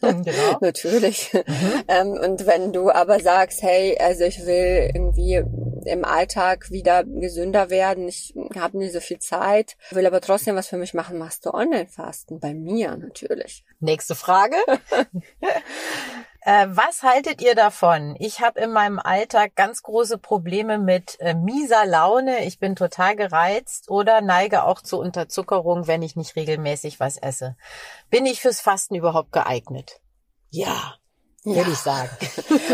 Genau. 0.00 0.58
Natürlich. 0.60 1.32
Mhm. 1.32 1.84
Ähm, 1.88 2.10
und 2.12 2.46
wenn 2.46 2.72
du 2.72 2.90
aber 2.90 3.20
sagst, 3.20 3.62
hey, 3.62 3.98
also 3.98 4.24
ich 4.24 4.44
will 4.46 4.90
irgendwie 4.94 5.42
im 5.84 6.04
Alltag 6.04 6.70
wieder 6.70 7.04
gesünder 7.04 7.70
werden, 7.70 8.08
ich 8.08 8.34
habe 8.54 8.78
nicht 8.78 8.92
so 8.92 9.00
viel 9.00 9.18
Zeit, 9.18 9.76
will 9.90 10.06
aber 10.06 10.20
trotzdem 10.20 10.56
was 10.56 10.68
für 10.68 10.76
mich 10.76 10.94
machen, 10.94 11.18
machst 11.18 11.44
du 11.46 11.52
Online-Fasten. 11.52 12.40
Bei 12.40 12.54
mir 12.54 12.96
natürlich. 12.96 13.64
Nächste 13.80 14.14
Frage. 14.14 14.56
Äh, 16.44 16.66
was 16.68 17.02
haltet 17.02 17.40
ihr 17.40 17.54
davon? 17.54 18.16
Ich 18.18 18.40
habe 18.40 18.60
in 18.60 18.70
meinem 18.70 18.98
Alltag 18.98 19.54
ganz 19.54 19.82
große 19.82 20.18
Probleme 20.18 20.78
mit 20.78 21.18
äh, 21.20 21.34
mieser 21.34 21.86
Laune. 21.86 22.44
Ich 22.44 22.58
bin 22.58 22.76
total 22.76 23.16
gereizt 23.16 23.88
oder 23.88 24.20
neige 24.20 24.64
auch 24.64 24.82
zur 24.82 24.98
Unterzuckerung, 24.98 25.86
wenn 25.86 26.02
ich 26.02 26.16
nicht 26.16 26.36
regelmäßig 26.36 27.00
was 27.00 27.16
esse. 27.16 27.56
Bin 28.10 28.26
ich 28.26 28.42
fürs 28.42 28.60
Fasten 28.60 28.94
überhaupt 28.94 29.32
geeignet? 29.32 30.00
Ja 30.50 30.96
ja. 31.44 31.56
würde 31.56 31.72
ich 31.72 31.78
sagen. 31.78 32.08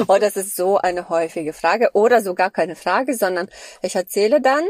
oh, 0.08 0.18
das 0.18 0.36
ist 0.36 0.56
so 0.56 0.78
eine 0.78 1.08
häufige 1.08 1.52
Frage 1.52 1.90
oder 1.92 2.22
sogar 2.22 2.50
keine 2.50 2.76
Frage, 2.76 3.14
sondern 3.14 3.48
ich 3.82 3.96
erzähle 3.96 4.40
dann, 4.40 4.64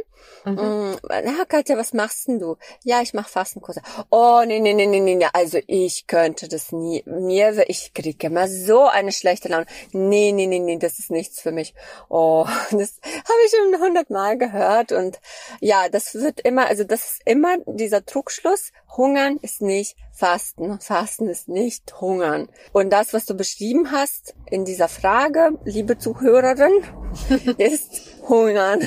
mhm. 0.44 0.96
na 1.02 1.44
Katja, 1.46 1.76
was 1.76 1.92
machst 1.92 2.28
denn 2.28 2.38
du? 2.38 2.56
Ja, 2.82 3.02
ich 3.02 3.14
mache 3.14 3.28
Fastenkurse. 3.28 3.82
Oh, 4.10 4.42
nee, 4.46 4.60
nee, 4.60 4.72
nee, 4.72 4.86
nee, 4.86 5.00
nee, 5.00 5.26
also 5.32 5.58
ich 5.66 6.06
könnte 6.06 6.48
das 6.48 6.72
nie. 6.72 7.02
Mir, 7.06 7.68
ich 7.68 7.92
kriege 7.94 8.26
immer 8.26 8.48
so 8.48 8.86
eine 8.86 9.12
schlechte 9.12 9.48
Laune. 9.48 9.66
Nee, 9.92 10.32
nee, 10.32 10.46
nee, 10.46 10.58
nee, 10.58 10.78
das 10.78 10.98
ist 10.98 11.10
nichts 11.10 11.40
für 11.40 11.52
mich. 11.52 11.74
Oh, 12.08 12.44
das 12.70 13.00
habe 13.02 13.40
ich 13.44 13.52
schon 13.52 13.80
hundertmal 13.80 14.38
gehört 14.38 14.92
und 14.92 15.20
ja, 15.60 15.88
das 15.88 16.14
wird 16.14 16.40
immer, 16.40 16.66
also 16.66 16.84
das 16.84 17.12
ist 17.12 17.22
immer 17.24 17.56
dieser 17.66 18.00
Druckschluss. 18.00 18.72
Hungern 18.96 19.36
ist 19.42 19.62
nicht 19.62 19.96
Fasten. 20.20 20.78
Fasten 20.80 21.28
ist 21.30 21.48
nicht 21.48 21.98
Hungern. 21.98 22.50
Und 22.72 22.90
das, 22.90 23.14
was 23.14 23.24
du 23.24 23.34
beschrieben 23.34 23.90
hast 23.90 24.34
in 24.50 24.66
dieser 24.66 24.88
Frage, 24.88 25.58
liebe 25.64 25.96
Zuhörerin, 25.96 26.84
ist 27.56 28.02
Hungern. 28.28 28.86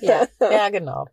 ja, 0.00 0.28
ja, 0.40 0.68
genau. 0.70 1.06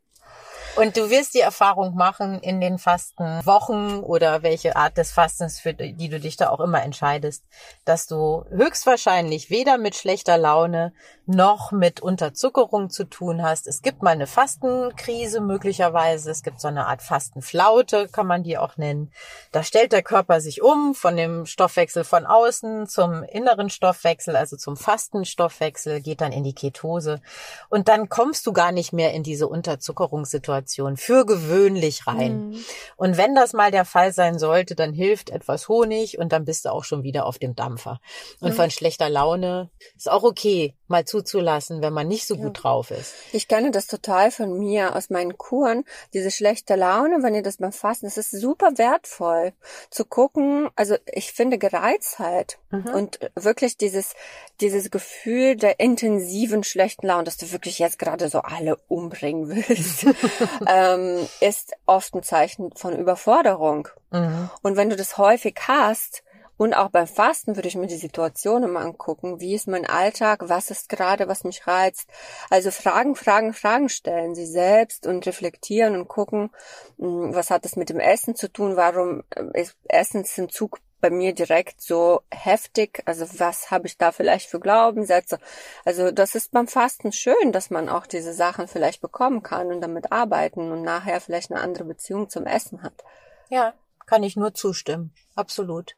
Und 0.76 0.96
du 0.96 1.10
wirst 1.10 1.34
die 1.34 1.40
Erfahrung 1.40 1.96
machen 1.96 2.40
in 2.40 2.62
den 2.62 2.78
Fastenwochen 2.78 4.04
oder 4.04 4.44
welche 4.44 4.76
Art 4.76 4.96
des 4.96 5.12
Fastens, 5.12 5.60
für 5.60 5.74
die 5.74 6.08
du 6.08 6.20
dich 6.20 6.38
da 6.38 6.50
auch 6.50 6.60
immer 6.60 6.84
entscheidest, 6.84 7.44
dass 7.84 8.06
du 8.06 8.46
höchstwahrscheinlich 8.52 9.50
weder 9.50 9.80
mit 9.80 9.96
schlechter 9.96 10.38
Laune 10.38 10.94
noch 11.27 11.72
mit 11.72 12.00
Unterzuckerung 12.00 12.89
zu 12.89 13.03
tun 13.03 13.43
hast. 13.43 13.67
Es 13.67 13.81
gibt 13.81 14.01
mal 14.01 14.12
eine 14.12 14.27
Fastenkrise 14.27 15.41
möglicherweise. 15.41 16.31
Es 16.31 16.41
gibt 16.41 16.62
so 16.62 16.69
eine 16.69 16.88
Art 16.88 17.01
Fastenflaute, 17.01 18.07
kann 18.07 18.27
man 18.27 18.43
die 18.43 18.57
auch 18.57 18.77
nennen. 18.77 19.12
Da 19.51 19.63
stellt 19.63 19.91
der 19.91 20.03
Körper 20.03 20.39
sich 20.39 20.62
um 20.62 20.96
von 20.96 21.17
dem 21.17 21.46
Stoffwechsel 21.46 22.05
von 22.05 22.25
außen 22.25 22.88
zum 22.88 23.24
inneren 23.24 23.69
Stoffwechsel, 23.69 24.36
also 24.36 24.55
zum 24.55 24.77
Fastenstoffwechsel, 24.77 26.01
geht 26.01 26.22
dann 26.22 26.31
in 26.31 26.43
die 26.43 26.53
Ketose. 26.53 27.22
Und 27.69 27.89
dann 27.89 28.07
kommst 28.07 28.48
du 28.48 28.53
gar 28.53 28.72
nicht 28.72 28.93
mehr 28.93 29.13
in 29.13 29.24
diese 29.24 29.48
Unterzuckerungssituation 29.48 30.96
für 30.96 31.25
gewöhnlich 31.25 32.07
rein. 32.07 32.50
Mhm. 32.50 32.65
Und 32.96 33.17
wenn 33.17 33.36
das 33.36 33.51
mal 33.51 33.72
der 33.72 33.86
Fall 33.86 34.13
sein 34.13 34.39
sollte, 34.39 34.75
dann 34.75 34.93
hilft 34.93 35.29
etwas 35.29 35.67
Honig 35.67 36.17
und 36.17 36.31
dann 36.31 36.46
bist 36.46 36.65
du 36.65 36.72
auch 36.72 36.86
schon 36.86 37.03
wieder 37.03 37.25
auf 37.25 37.38
dem 37.38 37.55
Dampfer. 37.55 38.00
Und 38.39 38.51
mhm. 38.51 38.55
von 38.55 38.72
schlechter 38.72 39.10
Laune 39.10 39.69
ist 39.96 40.10
auch 40.10 40.24
okay, 40.24 40.75
mal 40.88 41.03
zu 41.03 41.17
zuzulassen, 41.18 41.82
wenn 41.82 41.94
man 41.94 42.08
nicht 42.08 42.28
so 42.28 42.38
gut 42.38 42.64
drauf 42.64 42.92
ist. 42.92 43.14
Ich 43.32 43.48
kenne 43.48 43.72
das 43.72 43.88
total 43.88 44.32
von 44.32 44.58
mir 44.58 44.96
aus 44.96 45.10
meinen 45.10 45.38
Kuren. 45.38 45.84
Diese 46.14 46.32
schlechte 46.32 46.76
Laune, 46.76 47.24
wenn 47.24 47.34
ihr 47.34 47.44
das 47.44 47.58
beim 47.58 47.72
Fasten, 47.72 48.06
es 48.06 48.18
ist 48.18 48.32
super 48.32 48.78
wertvoll 48.78 49.54
zu 49.90 50.06
gucken. 50.06 50.70
Also 50.76 50.96
ich 51.12 51.32
finde 51.32 51.58
Gereiztheit 51.58 52.60
mhm. 52.70 52.88
und 52.88 53.20
wirklich 53.36 53.78
dieses, 53.78 54.14
dieses 54.62 54.92
Gefühl 54.92 55.56
der 55.56 55.80
intensiven 55.80 56.64
schlechten 56.64 57.08
Laune, 57.08 57.24
dass 57.24 57.38
du 57.38 57.52
wirklich 57.52 57.80
jetzt 57.80 58.00
gerade 58.00 58.30
so 58.30 58.42
alle 58.42 58.78
umbringen 58.88 59.50
willst, 59.50 60.06
ähm, 60.68 61.28
ist 61.40 61.74
oft 61.86 62.14
ein 62.14 62.24
Zeichen 62.24 62.72
von 62.76 62.98
Überforderung. 62.98 63.88
Mhm. 64.12 64.50
Und 64.62 64.78
wenn 64.78 64.90
du 64.90 64.96
das 64.96 65.18
häufig 65.18 65.56
hast, 65.68 66.24
und 66.58 66.74
auch 66.74 66.90
beim 66.90 67.08
Fasten 67.08 67.56
würde 67.56 67.68
ich 67.68 67.76
mir 67.76 67.88
die 67.88 67.98
Situation 67.98 68.64
immer 68.64 68.82
angucken. 68.82 69.40
Wie 69.40 69.54
ist 69.54 69.68
mein 69.68 69.86
Alltag? 69.86 70.42
Was 70.50 70.72
ist 70.72 70.90
gerade, 70.90 71.28
was 71.28 71.44
mich 71.44 71.68
reizt? 71.68 72.10
Also 72.50 72.72
Fragen, 72.72 73.16
Fragen, 73.16 73.54
Fragen 73.54 73.90
stellen 73.90 74.36
sie 74.36 74.48
selbst 74.48 75.06
und 75.06 75.26
reflektieren 75.26 75.96
und 75.96 76.08
gucken, 76.08 76.50
hm, 76.98 77.34
was 77.34 77.52
hat 77.52 77.66
es 77.66 77.76
mit 77.76 77.90
dem 77.90 78.00
Essen 78.00 78.36
zu 78.36 78.52
tun? 78.52 78.76
Warum 78.76 79.24
äh, 79.36 79.62
ist 79.62 79.78
Essensentzug 79.88 80.80
bei 81.00 81.10
mir 81.10 81.34
direkt 81.34 81.82
so 81.82 82.22
heftig. 82.32 83.04
Also 83.06 83.28
was 83.40 83.72
habe 83.72 83.88
ich 83.88 83.98
da 83.98 84.12
vielleicht 84.12 84.50
für 84.50 84.60
Glaubenssätze? 84.60 85.40
Also 85.86 86.12
das 86.12 86.36
ist 86.36 86.52
beim 86.52 86.68
Fasten 86.68 87.12
schön, 87.12 87.52
dass 87.52 87.70
man 87.70 87.90
auch 87.90 88.08
diese 88.08 88.34
Sachen 88.34 88.68
vielleicht 88.68 89.02
bekommen 89.02 89.44
kann 89.44 89.68
und 89.68 89.82
damit 89.82 90.12
arbeiten 90.12 90.72
und 90.72 90.82
nachher 90.82 91.22
vielleicht 91.22 91.52
eine 91.52 91.62
andere 91.62 91.86
Beziehung 91.86 92.30
zum 92.30 92.46
Essen 92.46 92.82
hat. 92.82 93.04
Ja, 93.50 93.74
kann 94.06 94.24
ich 94.24 94.36
nur 94.36 94.54
zustimmen. 94.54 95.14
Absolut. 95.36 95.96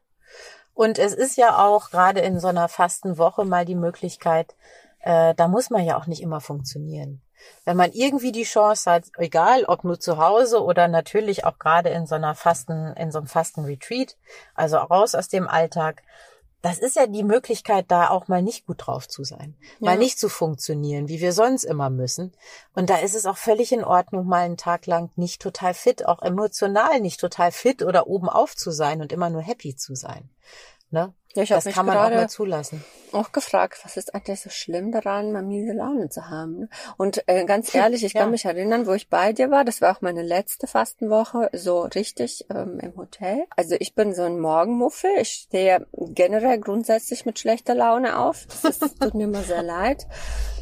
Und 0.74 0.98
es 0.98 1.14
ist 1.14 1.36
ja 1.36 1.58
auch 1.58 1.90
gerade 1.90 2.20
in 2.20 2.40
so 2.40 2.48
einer 2.48 2.68
Fastenwoche 2.68 3.44
mal 3.44 3.64
die 3.64 3.74
Möglichkeit, 3.74 4.54
äh, 5.00 5.34
da 5.34 5.48
muss 5.48 5.70
man 5.70 5.84
ja 5.84 5.98
auch 5.98 6.06
nicht 6.06 6.22
immer 6.22 6.40
funktionieren. 6.40 7.20
Wenn 7.64 7.76
man 7.76 7.92
irgendwie 7.92 8.32
die 8.32 8.44
Chance 8.44 8.90
hat, 8.90 9.04
egal 9.16 9.64
ob 9.64 9.84
nur 9.84 9.98
zu 9.98 10.18
Hause 10.18 10.62
oder 10.62 10.88
natürlich 10.88 11.44
auch 11.44 11.58
gerade 11.58 11.88
in 11.88 12.06
so 12.06 12.14
einer 12.14 12.34
Fasten, 12.34 12.94
in 12.96 13.10
so 13.10 13.18
einem 13.18 13.26
Fasten-Retreat, 13.26 14.16
also 14.54 14.76
raus 14.76 15.14
aus 15.14 15.28
dem 15.28 15.48
Alltag, 15.48 16.02
das 16.62 16.78
ist 16.78 16.96
ja 16.96 17.06
die 17.06 17.22
Möglichkeit, 17.22 17.86
da 17.88 18.10
auch 18.10 18.28
mal 18.28 18.42
nicht 18.42 18.66
gut 18.66 18.86
drauf 18.86 19.08
zu 19.08 19.24
sein, 19.24 19.56
ja. 19.78 19.90
mal 19.90 19.98
nicht 19.98 20.18
zu 20.18 20.28
funktionieren, 20.28 21.08
wie 21.08 21.20
wir 21.20 21.32
sonst 21.32 21.64
immer 21.64 21.90
müssen. 21.90 22.32
Und 22.74 22.90
da 22.90 22.98
ist 22.98 23.14
es 23.14 23.26
auch 23.26 23.38
völlig 23.38 23.72
in 23.72 23.84
Ordnung, 23.84 24.26
mal 24.26 24.44
einen 24.44 24.56
Tag 24.56 24.86
lang 24.86 25.10
nicht 25.16 25.40
total 25.40 25.74
fit, 25.74 26.06
auch 26.06 26.22
emotional 26.22 27.00
nicht 27.00 27.20
total 27.20 27.52
fit 27.52 27.82
oder 27.82 28.06
oben 28.06 28.28
auf 28.28 28.56
zu 28.56 28.70
sein 28.70 29.00
und 29.00 29.12
immer 29.12 29.30
nur 29.30 29.42
happy 29.42 29.74
zu 29.74 29.94
sein. 29.94 30.28
Ne? 30.90 31.14
Ja, 31.34 31.44
ich 31.44 31.50
das 31.50 31.64
kann 31.66 31.86
man 31.86 31.96
auch 31.96 32.10
mal 32.10 32.28
zulassen. 32.28 32.84
Auch 33.12 33.30
gefragt, 33.30 33.80
was 33.84 33.96
ist 33.96 34.14
eigentlich 34.14 34.40
so 34.40 34.50
schlimm 34.50 34.90
daran, 34.90 35.30
mal 35.30 35.42
miese 35.42 35.72
Laune 35.72 36.08
zu 36.08 36.28
haben? 36.28 36.60
Ne? 36.60 36.68
Und 36.96 37.22
äh, 37.28 37.44
ganz 37.44 37.72
ehrlich, 37.72 38.04
ich 38.04 38.14
ja. 38.14 38.22
kann 38.22 38.32
mich 38.32 38.44
erinnern, 38.44 38.86
wo 38.86 38.92
ich 38.92 39.08
bei 39.08 39.32
dir 39.32 39.50
war. 39.50 39.64
Das 39.64 39.80
war 39.80 39.96
auch 39.96 40.00
meine 40.00 40.22
letzte 40.22 40.66
Fastenwoche, 40.66 41.48
so 41.52 41.82
richtig 41.82 42.46
ähm, 42.50 42.80
im 42.80 42.96
Hotel. 42.96 43.46
Also 43.56 43.76
ich 43.78 43.94
bin 43.94 44.12
so 44.12 44.22
ein 44.22 44.40
Morgenmuffel. 44.40 45.10
Ich 45.20 45.30
stehe 45.30 45.86
generell 45.92 46.58
grundsätzlich 46.58 47.26
mit 47.26 47.38
schlechter 47.38 47.74
Laune 47.74 48.18
auf. 48.18 48.46
Das 48.62 48.78
ist, 48.78 49.00
tut 49.00 49.14
mir 49.14 49.24
immer 49.24 49.42
sehr 49.42 49.62
leid. 49.62 50.06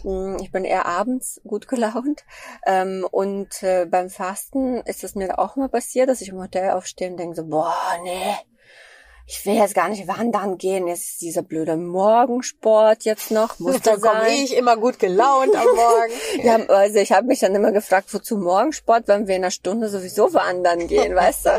Mm, 0.04 0.36
ich 0.40 0.52
bin 0.52 0.64
eher 0.64 0.84
abends 0.84 1.40
gut 1.46 1.66
gelaunt. 1.66 2.24
Ähm, 2.66 3.06
und 3.10 3.62
äh, 3.62 3.86
beim 3.86 4.10
Fasten 4.10 4.82
ist 4.82 5.02
es 5.02 5.14
mir 5.14 5.38
auch 5.38 5.56
mal 5.56 5.70
passiert, 5.70 6.10
dass 6.10 6.20
ich 6.20 6.28
im 6.28 6.38
Hotel 6.38 6.70
aufstehe 6.70 7.10
und 7.10 7.16
denke 7.16 7.36
so, 7.36 7.46
boah, 7.46 7.74
nee 8.02 8.36
ich 9.30 9.44
will 9.44 9.56
jetzt 9.56 9.74
gar 9.74 9.90
nicht 9.90 10.08
wandern 10.08 10.56
gehen, 10.56 10.88
jetzt 10.88 11.06
ist 11.06 11.20
dieser 11.20 11.42
blöde 11.42 11.76
Morgensport 11.76 13.04
jetzt 13.04 13.30
noch, 13.30 13.58
muss 13.58 13.78
da 13.82 13.96
komme 13.96 14.30
ich 14.30 14.56
immer 14.56 14.78
gut 14.78 14.98
gelaunt 14.98 15.54
am 15.54 15.66
Morgen. 15.66 16.12
ja, 16.42 16.56
also 16.74 16.98
ich 16.98 17.12
habe 17.12 17.26
mich 17.26 17.40
dann 17.40 17.54
immer 17.54 17.70
gefragt, 17.70 18.12
wozu 18.14 18.38
Morgensport, 18.38 19.06
wenn 19.06 19.28
wir 19.28 19.36
in 19.36 19.42
einer 19.42 19.50
Stunde 19.50 19.90
sowieso 19.90 20.32
wandern 20.32 20.86
gehen, 20.86 21.14
weißt 21.14 21.44
du? 21.44 21.50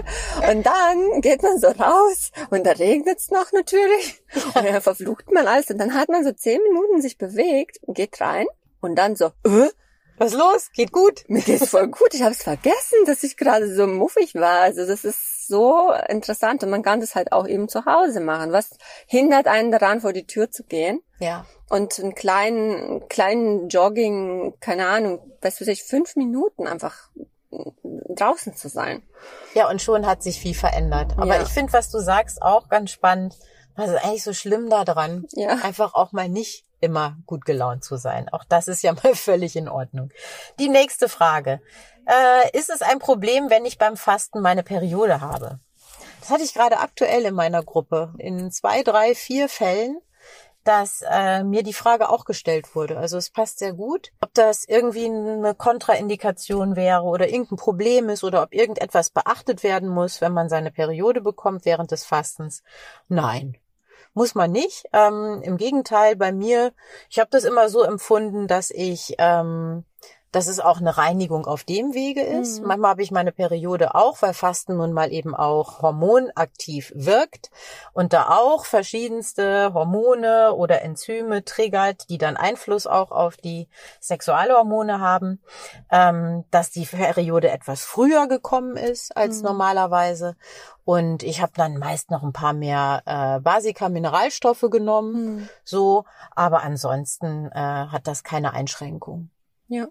Und 0.49 0.65
dann 0.65 1.21
geht 1.21 1.43
man 1.43 1.59
so 1.59 1.67
raus 1.67 2.31
und 2.49 2.65
da 2.65 2.71
regnet's 2.71 3.29
noch 3.29 3.51
natürlich 3.51 4.19
und 4.55 4.65
dann 4.65 4.81
verflucht 4.81 5.31
man 5.31 5.45
alles 5.45 5.69
und 5.69 5.77
dann 5.77 5.93
hat 5.93 6.09
man 6.09 6.23
so 6.23 6.31
zehn 6.31 6.59
Minuten 6.63 7.01
sich 7.03 7.19
bewegt 7.19 7.77
und 7.83 7.93
geht 7.93 8.19
rein 8.19 8.47
und 8.81 8.95
dann 8.95 9.15
so, 9.15 9.27
äh, 9.45 9.69
Was 10.17 10.33
los? 10.33 10.71
Geht 10.73 10.91
gut? 10.91 11.23
Mir 11.27 11.43
geht's 11.43 11.69
voll 11.69 11.88
gut. 11.88 12.15
Ich 12.15 12.23
habe 12.23 12.31
es 12.31 12.41
vergessen, 12.41 13.05
dass 13.05 13.21
ich 13.21 13.38
gerade 13.38 13.73
so 13.73 13.85
muffig 13.85 14.33
war. 14.33 14.61
Also 14.61 14.88
das 14.88 15.05
ist 15.05 15.38
so 15.50 15.91
interessant 16.08 16.63
und 16.63 16.70
man 16.70 16.84
kann 16.84 17.01
das 17.01 17.15
halt 17.15 17.34
auch 17.34 17.46
eben 17.46 17.68
zu 17.68 17.86
Hause 17.86 18.22
machen. 18.22 18.53
Was 18.53 18.77
hindert 19.08 19.48
einen 19.48 19.72
daran, 19.72 20.00
vor 20.00 20.13
die 20.13 20.25
Tür 20.25 20.50
zu 20.50 20.63
gehen? 20.63 21.01
Ja. 21.20 21.46
Und 21.70 22.00
einen 22.00 22.15
kleinen, 22.15 23.10
kleinen 23.10 23.68
Jogging, 23.68 24.53
keine 24.62 24.88
Ahnung, 24.88 25.20
was 25.41 25.60
weiß 25.60 25.68
ich, 25.68 25.84
fünf 25.84 26.15
Minuten 26.15 26.68
einfach 26.68 27.10
draußen 27.51 28.56
zu 28.56 28.70
sein. 28.70 29.03
Ja, 29.53 29.70
und 29.70 29.82
schon 29.82 30.06
hat 30.06 30.24
sich 30.24 30.39
viel 30.39 30.53
verändert. 30.53 31.13
Aber 31.18 31.36
ja. 31.36 31.41
ich 31.41 31.50
finde, 31.50 31.74
was 31.74 31.89
du 31.91 32.00
sagst, 32.00 32.41
auch 32.41 32.70
ganz 32.70 32.91
spannend. 32.91 33.36
Was 33.79 33.89
ist 33.89 34.03
eigentlich 34.03 34.24
so 34.24 34.33
schlimm 34.33 34.69
daran? 34.69 35.25
Ja. 35.31 35.57
Einfach 35.63 35.93
auch 35.93 36.12
mal 36.12 36.29
nicht 36.29 36.65
immer 36.81 37.17
gut 37.25 37.45
gelaunt 37.45 37.83
zu 37.83 37.98
sein. 37.98 38.29
Auch 38.29 38.43
das 38.43 38.67
ist 38.67 38.83
ja 38.83 38.93
mal 39.03 39.15
völlig 39.15 39.55
in 39.55 39.69
Ordnung. 39.69 40.12
Die 40.59 40.69
nächste 40.69 41.09
Frage. 41.09 41.62
Äh, 42.05 42.57
ist 42.57 42.69
es 42.69 42.81
ein 42.81 43.00
Problem, 43.00 43.50
wenn 43.50 43.65
ich 43.65 43.77
beim 43.77 43.98
Fasten 43.98 44.41
meine 44.41 44.63
Periode 44.63 45.21
habe? 45.21 45.59
Das 46.19 46.29
hatte 46.29 46.43
ich 46.43 46.53
gerade 46.53 46.79
aktuell 46.79 47.25
in 47.25 47.36
meiner 47.36 47.63
Gruppe. 47.63 48.13
In 48.17 48.51
zwei, 48.51 48.83
drei, 48.83 49.15
vier 49.15 49.50
Fällen 49.50 50.00
dass 50.63 51.03
äh, 51.09 51.43
mir 51.43 51.63
die 51.63 51.74
Frage 51.74 52.09
auch 52.09 52.25
gestellt 52.25 52.75
wurde. 52.75 52.98
Also 52.98 53.17
es 53.17 53.29
passt 53.29 53.59
sehr 53.59 53.74
gut. 53.74 54.12
Ob 54.21 54.33
das 54.33 54.65
irgendwie 54.65 55.05
eine 55.05 55.55
Kontraindikation 55.55 56.75
wäre 56.75 57.03
oder 57.03 57.27
irgendein 57.29 57.57
Problem 57.57 58.09
ist 58.09 58.24
oder 58.24 58.43
ob 58.43 58.53
irgendetwas 58.53 59.09
beachtet 59.09 59.63
werden 59.63 59.89
muss, 59.89 60.21
wenn 60.21 60.33
man 60.33 60.50
seine 60.50 60.71
Periode 60.71 61.21
bekommt 61.21 61.65
während 61.65 61.91
des 61.91 62.05
Fastens. 62.05 62.62
Nein, 63.07 63.57
muss 64.19 64.35
man 64.35 64.51
nicht. 64.51 64.83
Ähm, 64.91 65.41
Im 65.43 65.55
Gegenteil, 65.55 66.17
bei 66.17 66.33
mir, 66.33 66.73
ich 67.09 67.19
habe 67.19 67.29
das 67.31 67.45
immer 67.45 67.69
so 67.69 67.83
empfunden, 67.83 68.47
dass 68.47 68.69
ich 68.69 69.15
ähm, 69.17 69.85
dass 70.31 70.48
es 70.48 70.59
auch 70.59 70.79
eine 70.79 70.98
Reinigung 70.98 71.45
auf 71.45 71.63
dem 71.63 71.93
Wege 71.93 72.21
ist. 72.21 72.62
Mhm. 72.62 72.67
Manchmal 72.67 72.91
habe 72.91 73.01
ich 73.03 73.12
meine 73.12 73.31
Periode 73.31 73.95
auch, 73.95 74.21
weil 74.21 74.33
Fasten 74.33 74.77
nun 74.77 74.93
mal 74.93 75.12
eben 75.12 75.36
auch 75.36 75.81
hormonaktiv 75.81 76.91
wirkt 76.95 77.50
und 77.93 78.13
da 78.13 78.29
auch 78.29 78.65
verschiedenste 78.65 79.74
Hormone 79.74 80.53
oder 80.53 80.81
Enzyme 80.81 81.43
triggert, 81.43 82.09
die 82.09 82.17
dann 82.17 82.38
Einfluss 82.38 82.86
auch 82.86 83.12
auf 83.12 83.38
die 83.38 83.67
Sexualhormone 84.00 85.00
haben, 85.00 85.41
ähm, 85.91 86.45
dass 86.51 86.69
die 86.69 86.86
Periode 86.86 87.50
etwas 87.50 87.83
früher 87.83 88.27
gekommen 88.27 88.77
ist 88.77 89.15
als 89.17 89.39
mhm. 89.39 89.45
normalerweise. 89.45 90.36
Und 90.86 91.21
ich 91.21 91.41
habe 91.41 91.51
dann 91.55 91.77
meist 91.77 92.09
noch 92.09 92.24
ein 92.24 92.33
paar 92.33 92.53
mehr 92.53 93.03
äh, 93.05 93.39
Basika, 93.41 93.89
Mineralstoffe 93.89 94.65
genommen, 94.71 95.36
mhm. 95.36 95.50
so, 95.63 96.05
aber 96.36 96.63
ansonsten 96.63 97.48
äh, 97.51 97.59
hat 97.59 98.07
das 98.07 98.24
keine 98.24 98.53
Einschränkung. 98.53 99.29
Ja. 99.67 99.88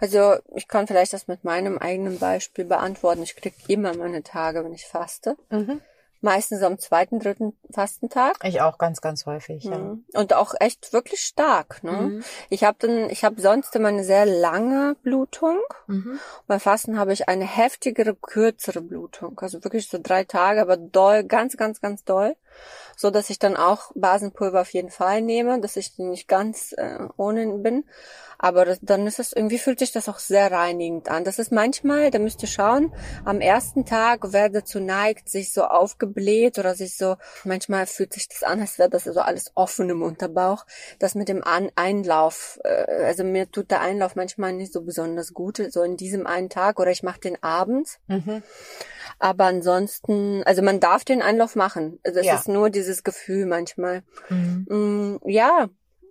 Also 0.00 0.36
ich 0.54 0.68
kann 0.68 0.86
vielleicht 0.86 1.12
das 1.12 1.28
mit 1.28 1.44
meinem 1.44 1.78
eigenen 1.78 2.18
Beispiel 2.18 2.64
beantworten. 2.64 3.22
Ich 3.22 3.36
kriege 3.36 3.56
immer 3.68 3.94
meine 3.94 4.22
Tage, 4.22 4.64
wenn 4.64 4.72
ich 4.72 4.86
faste. 4.86 5.36
Mhm. 5.50 5.80
Meistens 6.22 6.62
am 6.62 6.78
zweiten, 6.78 7.18
dritten 7.18 7.54
Fastentag. 7.72 8.36
Ich 8.44 8.60
auch 8.60 8.76
ganz, 8.76 9.00
ganz 9.00 9.24
häufig, 9.24 9.64
ja. 9.64 9.78
Mhm. 9.78 10.04
Und 10.12 10.34
auch 10.34 10.54
echt 10.60 10.92
wirklich 10.92 11.20
stark. 11.20 11.82
Ne? 11.82 11.92
Mhm. 11.92 12.24
Ich 12.50 12.62
habe 12.64 12.76
dann, 12.78 13.08
ich 13.08 13.24
habe 13.24 13.40
sonst 13.40 13.74
immer 13.74 13.88
eine 13.88 14.04
sehr 14.04 14.26
lange 14.26 14.96
Blutung. 15.02 15.58
Mhm. 15.86 16.20
Bei 16.46 16.58
Fasten 16.58 16.98
habe 16.98 17.14
ich 17.14 17.28
eine 17.30 17.46
heftigere, 17.46 18.14
kürzere 18.14 18.82
Blutung. 18.82 19.38
Also 19.40 19.64
wirklich 19.64 19.88
so 19.88 19.98
drei 20.02 20.24
Tage, 20.24 20.60
aber 20.60 20.76
doll, 20.76 21.24
ganz, 21.24 21.56
ganz, 21.56 21.80
ganz 21.80 22.04
doll 22.04 22.36
so 22.96 23.10
dass 23.10 23.30
ich 23.30 23.38
dann 23.38 23.56
auch 23.56 23.92
Basenpulver 23.94 24.60
auf 24.60 24.72
jeden 24.72 24.90
Fall 24.90 25.22
nehme, 25.22 25.60
dass 25.60 25.76
ich 25.76 25.98
nicht 25.98 26.28
ganz 26.28 26.72
äh, 26.72 26.98
ohne 27.16 27.46
bin. 27.58 27.84
Aber 28.42 28.64
das, 28.64 28.78
dann 28.80 29.06
ist 29.06 29.18
es 29.18 29.34
irgendwie 29.34 29.58
fühlt 29.58 29.78
sich 29.78 29.92
das 29.92 30.08
auch 30.08 30.18
sehr 30.18 30.50
reinigend 30.50 31.10
an. 31.10 31.24
Das 31.24 31.38
ist 31.38 31.52
manchmal, 31.52 32.10
da 32.10 32.18
müsst 32.18 32.42
ihr 32.42 32.48
schauen, 32.48 32.90
am 33.24 33.42
ersten 33.42 33.84
Tag 33.84 34.32
wer 34.32 34.48
dazu 34.48 34.80
neigt, 34.80 35.28
sich 35.28 35.52
so 35.52 35.64
aufgebläht 35.64 36.58
oder 36.58 36.74
sich 36.74 36.96
so, 36.96 37.16
manchmal 37.44 37.86
fühlt 37.86 38.14
sich 38.14 38.28
das 38.28 38.42
an, 38.42 38.60
als 38.60 38.78
wäre 38.78 38.88
das 38.88 39.04
so 39.04 39.20
alles 39.20 39.52
offen 39.54 39.90
im 39.90 40.00
Unterbauch. 40.02 40.64
Das 40.98 41.14
mit 41.14 41.28
dem 41.28 41.44
an 41.44 41.70
Einlauf, 41.76 42.58
äh, 42.64 43.04
also 43.04 43.24
mir 43.24 43.50
tut 43.50 43.70
der 43.70 43.82
Einlauf 43.82 44.16
manchmal 44.16 44.54
nicht 44.54 44.72
so 44.72 44.80
besonders 44.80 45.34
gut, 45.34 45.62
so 45.70 45.82
in 45.82 45.98
diesem 45.98 46.26
einen 46.26 46.48
Tag 46.48 46.80
oder 46.80 46.90
ich 46.90 47.02
mache 47.02 47.20
den 47.20 47.42
abends. 47.42 47.98
Mhm. 48.06 48.42
Aber 49.20 49.44
ansonsten, 49.44 50.42
also 50.44 50.62
man 50.62 50.80
darf 50.80 51.04
den 51.04 51.22
Einlauf 51.22 51.54
machen. 51.54 52.00
Also 52.04 52.20
es 52.20 52.26
ja. 52.26 52.34
ist 52.34 52.48
nur 52.48 52.70
dieses 52.70 53.04
Gefühl 53.04 53.46
manchmal. 53.46 54.02
Mhm. 54.30 54.66
Mm, 54.68 55.28
ja, 55.28 55.68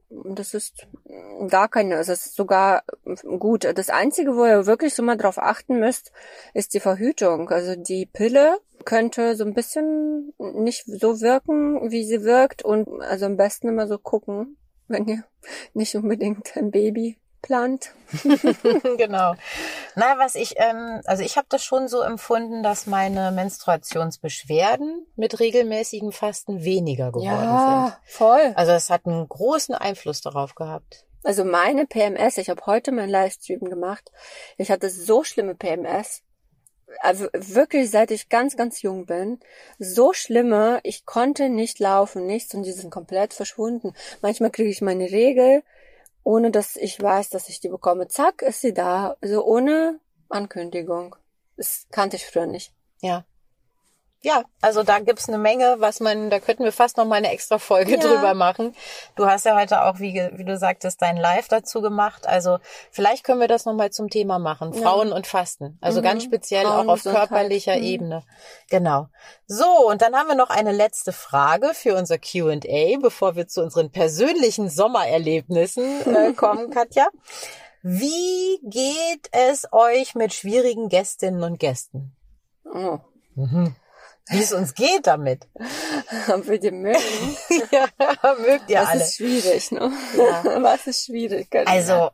das 0.09 0.53
ist 0.53 0.87
gar 1.49 1.69
keine, 1.69 1.97
also 1.97 2.11
es 2.11 2.27
ist 2.27 2.35
sogar 2.35 2.83
gut. 3.39 3.65
Das 3.75 3.89
Einzige, 3.89 4.35
wo 4.35 4.45
ihr 4.45 4.65
wirklich 4.67 4.93
so 4.93 5.03
mal 5.03 5.17
drauf 5.17 5.37
achten 5.37 5.79
müsst, 5.79 6.11
ist 6.53 6.73
die 6.73 6.79
Verhütung. 6.79 7.49
Also 7.49 7.75
die 7.75 8.05
Pille 8.05 8.59
könnte 8.85 9.35
so 9.35 9.43
ein 9.43 9.53
bisschen 9.53 10.33
nicht 10.37 10.85
so 10.85 11.21
wirken, 11.21 11.91
wie 11.91 12.05
sie 12.05 12.23
wirkt 12.23 12.63
und 12.63 13.01
also 13.01 13.25
am 13.25 13.37
besten 13.37 13.69
immer 13.69 13.87
so 13.87 13.97
gucken, 13.97 14.57
wenn 14.87 15.07
ihr 15.07 15.23
nicht 15.73 15.95
unbedingt 15.95 16.55
ein 16.55 16.71
Baby 16.71 17.17
plant. 17.41 17.91
genau. 18.97 19.35
Na, 19.95 20.17
was 20.17 20.35
ich, 20.35 20.55
ähm, 20.57 21.01
also 21.05 21.23
ich 21.23 21.37
habe 21.37 21.47
das 21.49 21.63
schon 21.63 21.87
so 21.87 22.01
empfunden, 22.01 22.63
dass 22.63 22.87
meine 22.87 23.31
Menstruationsbeschwerden 23.31 25.05
mit 25.15 25.39
regelmäßigem 25.39 26.11
Fasten 26.11 26.63
weniger 26.63 27.11
geworden 27.11 27.25
ja, 27.25 27.99
sind. 28.03 28.15
voll. 28.15 28.53
Also 28.55 28.71
es 28.71 28.89
hat 28.89 29.05
einen 29.05 29.27
großen 29.27 29.75
Einfluss 29.75 30.21
darauf 30.21 30.55
gehabt. 30.55 31.05
Also 31.23 31.43
meine 31.43 31.85
PMS, 31.85 32.37
ich 32.37 32.49
habe 32.49 32.65
heute 32.65 32.91
meinen 32.91 33.09
Livestream 33.09 33.61
gemacht. 33.61 34.11
Ich 34.57 34.71
hatte 34.71 34.89
so 34.89 35.23
schlimme 35.23 35.55
PMS. 35.55 36.23
Also 37.01 37.27
wirklich, 37.33 37.91
seit 37.91 38.09
ich 38.09 38.29
ganz, 38.29 38.57
ganz 38.57 38.81
jung 38.81 39.05
bin, 39.05 39.39
so 39.77 40.13
schlimme, 40.13 40.79
ich 40.83 41.05
konnte 41.05 41.49
nicht 41.49 41.77
laufen, 41.79 42.25
nichts 42.25 42.53
und 42.55 42.63
die 42.63 42.71
sind 42.71 42.89
komplett 42.89 43.33
verschwunden. 43.33 43.93
Manchmal 44.21 44.49
kriege 44.49 44.69
ich 44.69 44.81
meine 44.81 45.11
Regel, 45.11 45.61
ohne 46.23 46.51
dass 46.51 46.75
ich 46.75 47.01
weiß, 47.01 47.29
dass 47.29 47.49
ich 47.49 47.59
die 47.59 47.69
bekomme. 47.69 48.07
Zack, 48.07 48.41
ist 48.41 48.61
sie 48.61 48.73
da. 48.73 49.15
Also 49.21 49.43
ohne 49.45 49.99
Ankündigung. 50.29 51.15
Das 51.57 51.87
kannte 51.91 52.15
ich 52.17 52.25
früher 52.25 52.45
nicht. 52.45 52.73
Ja. 53.01 53.25
Ja, 54.21 54.43
also 54.59 54.83
da 54.83 54.99
gibt's 54.99 55.29
eine 55.29 55.37
Menge, 55.37 55.77
was 55.79 56.01
man, 56.01 56.29
da 56.29 56.41
könnten 56.41 56.65
wir 56.65 56.73
fast 56.73 56.97
noch 56.97 57.05
mal 57.05 57.15
eine 57.15 57.31
extra 57.31 57.57
Folge 57.57 57.93
ja. 57.93 57.99
drüber 57.99 58.33
machen. 58.33 58.75
Du 59.15 59.25
hast 59.27 59.45
ja 59.45 59.57
heute 59.57 59.83
auch, 59.83 59.99
wie, 59.99 60.13
wie 60.33 60.43
du 60.43 60.57
sagtest, 60.57 61.01
dein 61.01 61.15
Live 61.15 61.47
dazu 61.47 61.81
gemacht. 61.81 62.27
Also 62.27 62.59
vielleicht 62.91 63.23
können 63.23 63.39
wir 63.39 63.47
das 63.47 63.63
noch 63.63 63.75
mal 63.75 63.91
zum 63.91 64.09
Thema 64.09 64.37
machen. 64.37 64.73
Ja. 64.73 64.81
Frauen 64.81 65.13
und 65.13 65.25
Fasten. 65.25 65.77
Also 65.79 66.01
mhm. 66.01 66.03
ganz 66.03 66.23
speziell 66.23 66.65
auch 66.65 66.87
auf 66.87 67.03
körperlicher 67.03 67.77
mhm. 67.77 67.83
Ebene. 67.83 68.23
Genau. 68.69 69.07
So, 69.47 69.87
und 69.87 70.01
dann 70.01 70.13
haben 70.13 70.27
wir 70.27 70.35
noch 70.35 70.49
eine 70.49 70.73
letzte 70.73 71.13
Frage 71.13 71.71
für 71.73 71.95
unser 71.95 72.17
Q&A, 72.17 72.97
bevor 73.01 73.37
wir 73.37 73.47
zu 73.47 73.63
unseren 73.63 73.89
persönlichen 73.89 74.69
Sommererlebnissen 74.69 76.13
äh, 76.13 76.33
kommen, 76.35 76.71
Katja. 76.71 77.07
Wie 77.83 78.59
geht 78.63 79.29
es 79.31 79.65
euch 79.71 80.13
mit 80.13 80.33
schwierigen 80.33 80.89
Gästinnen 80.89 81.41
und 81.43 81.57
Gästen? 81.57 82.17
Oh. 82.65 82.99
Mhm 83.35 83.75
wie 84.29 84.39
es 84.39 84.53
uns 84.53 84.73
geht 84.73 85.07
damit. 85.07 85.47
Ob 86.33 86.47
wir 86.47 86.59
die 86.59 86.71
mögen. 86.71 86.97
ja, 87.71 87.87
mögt 88.39 88.69
ihr 88.69 88.79
was 88.79 88.87
alle. 88.87 88.99
Was 88.99 89.07
ist 89.07 89.15
schwierig, 89.15 89.71
ne? 89.71 89.91
Ja. 90.17 90.63
Was 90.63 90.87
ist 90.87 91.05
schwierig? 91.05 91.47
Also, 91.65 92.11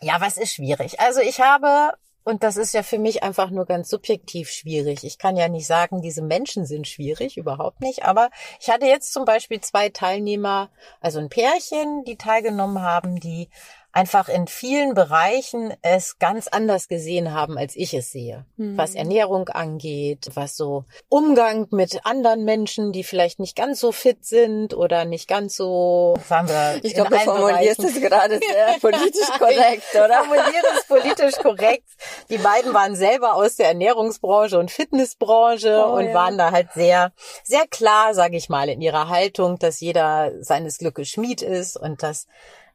ja, 0.00 0.20
was 0.20 0.36
ist 0.36 0.52
schwierig? 0.52 1.00
Also 1.00 1.20
ich 1.20 1.40
habe, 1.40 1.92
und 2.24 2.42
das 2.42 2.56
ist 2.56 2.74
ja 2.74 2.82
für 2.82 2.98
mich 2.98 3.22
einfach 3.22 3.50
nur 3.50 3.64
ganz 3.64 3.88
subjektiv 3.88 4.50
schwierig. 4.50 5.04
Ich 5.04 5.18
kann 5.18 5.36
ja 5.36 5.48
nicht 5.48 5.66
sagen, 5.66 6.02
diese 6.02 6.22
Menschen 6.22 6.66
sind 6.66 6.86
schwierig, 6.88 7.36
überhaupt 7.36 7.80
nicht. 7.80 8.04
Aber 8.04 8.30
ich 8.60 8.70
hatte 8.70 8.86
jetzt 8.86 9.12
zum 9.12 9.24
Beispiel 9.24 9.60
zwei 9.60 9.88
Teilnehmer, 9.88 10.70
also 11.00 11.20
ein 11.20 11.28
Pärchen, 11.28 12.04
die 12.04 12.16
teilgenommen 12.16 12.82
haben, 12.82 13.20
die 13.20 13.48
einfach 13.94 14.28
in 14.28 14.48
vielen 14.48 14.94
Bereichen 14.94 15.72
es 15.82 16.18
ganz 16.18 16.48
anders 16.48 16.88
gesehen 16.88 17.32
haben, 17.32 17.56
als 17.56 17.76
ich 17.76 17.94
es 17.94 18.10
sehe. 18.10 18.44
Mhm. 18.56 18.76
Was 18.76 18.96
Ernährung 18.96 19.48
angeht, 19.48 20.30
was 20.34 20.56
so 20.56 20.84
Umgang 21.08 21.68
mit 21.70 22.04
anderen 22.04 22.44
Menschen, 22.44 22.90
die 22.92 23.04
vielleicht 23.04 23.38
nicht 23.38 23.56
ganz 23.56 23.78
so 23.78 23.92
fit 23.92 24.26
sind 24.26 24.74
oder 24.74 25.04
nicht 25.04 25.28
ganz 25.28 25.54
so, 25.54 26.16
sagen 26.28 26.48
wir, 26.48 26.80
ich 26.82 26.94
glaube, 26.94 27.10
du 27.10 27.20
formulierst 27.20 27.84
es 27.84 28.00
gerade 28.00 28.40
sehr 28.40 28.78
politisch 28.80 29.28
korrekt, 29.38 29.94
oder? 29.94 30.22
Ich 30.22 30.28
formuliere 30.28 30.66
es 30.76 30.86
politisch 30.88 31.34
korrekt. 31.36 31.88
Die 32.30 32.38
beiden 32.38 32.74
waren 32.74 32.96
selber 32.96 33.34
aus 33.34 33.54
der 33.54 33.68
Ernährungsbranche 33.68 34.58
und 34.58 34.72
Fitnessbranche 34.72 35.84
oh, 35.86 35.94
und 35.94 36.08
ja. 36.08 36.14
waren 36.14 36.36
da 36.36 36.50
halt 36.50 36.72
sehr, 36.74 37.12
sehr 37.44 37.66
klar, 37.68 38.12
sage 38.12 38.36
ich 38.36 38.48
mal, 38.48 38.68
in 38.68 38.80
ihrer 38.80 39.08
Haltung, 39.08 39.60
dass 39.60 39.78
jeder 39.78 40.32
seines 40.40 40.78
Glückes 40.78 41.10
Schmied 41.10 41.42
ist 41.42 41.76
und 41.76 42.02
dass 42.02 42.26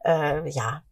äh, 0.04 0.48
ja, 0.50 0.84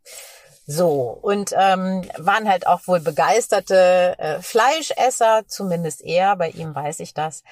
so, 0.70 1.18
und 1.22 1.54
ähm, 1.58 2.04
waren 2.18 2.50
halt 2.50 2.68
auch 2.68 2.88
wohl 2.88 3.00
begeisterte 3.00 4.16
äh, 4.18 4.42
Fleischesser, 4.42 5.44
zumindest 5.48 6.04
er, 6.04 6.36
bei 6.36 6.50
ihm 6.50 6.76
weiß 6.76 7.00
ich 7.00 7.14
das. 7.14 7.44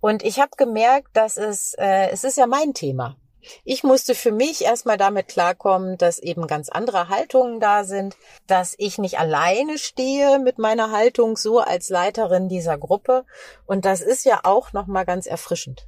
Und 0.00 0.22
ich 0.24 0.40
habe 0.40 0.52
gemerkt, 0.56 1.08
dass 1.12 1.36
es, 1.36 1.74
äh, 1.74 2.08
es 2.08 2.24
ist 2.24 2.38
ja 2.38 2.46
mein 2.46 2.72
Thema. 2.72 3.16
Ich 3.64 3.84
musste 3.84 4.14
für 4.14 4.32
mich 4.32 4.64
erstmal 4.64 4.96
damit 4.96 5.28
klarkommen, 5.28 5.98
dass 5.98 6.18
eben 6.18 6.46
ganz 6.46 6.70
andere 6.70 7.08
Haltungen 7.08 7.60
da 7.60 7.84
sind, 7.84 8.16
dass 8.46 8.74
ich 8.78 8.96
nicht 8.96 9.18
alleine 9.18 9.76
stehe 9.76 10.38
mit 10.38 10.58
meiner 10.58 10.92
Haltung 10.92 11.36
so 11.36 11.58
als 11.58 11.90
Leiterin 11.90 12.48
dieser 12.48 12.78
Gruppe 12.78 13.26
und 13.66 13.84
das 13.84 14.00
ist 14.00 14.24
ja 14.24 14.40
auch 14.44 14.72
noch 14.72 14.86
mal 14.86 15.04
ganz 15.04 15.26
erfrischend. 15.26 15.86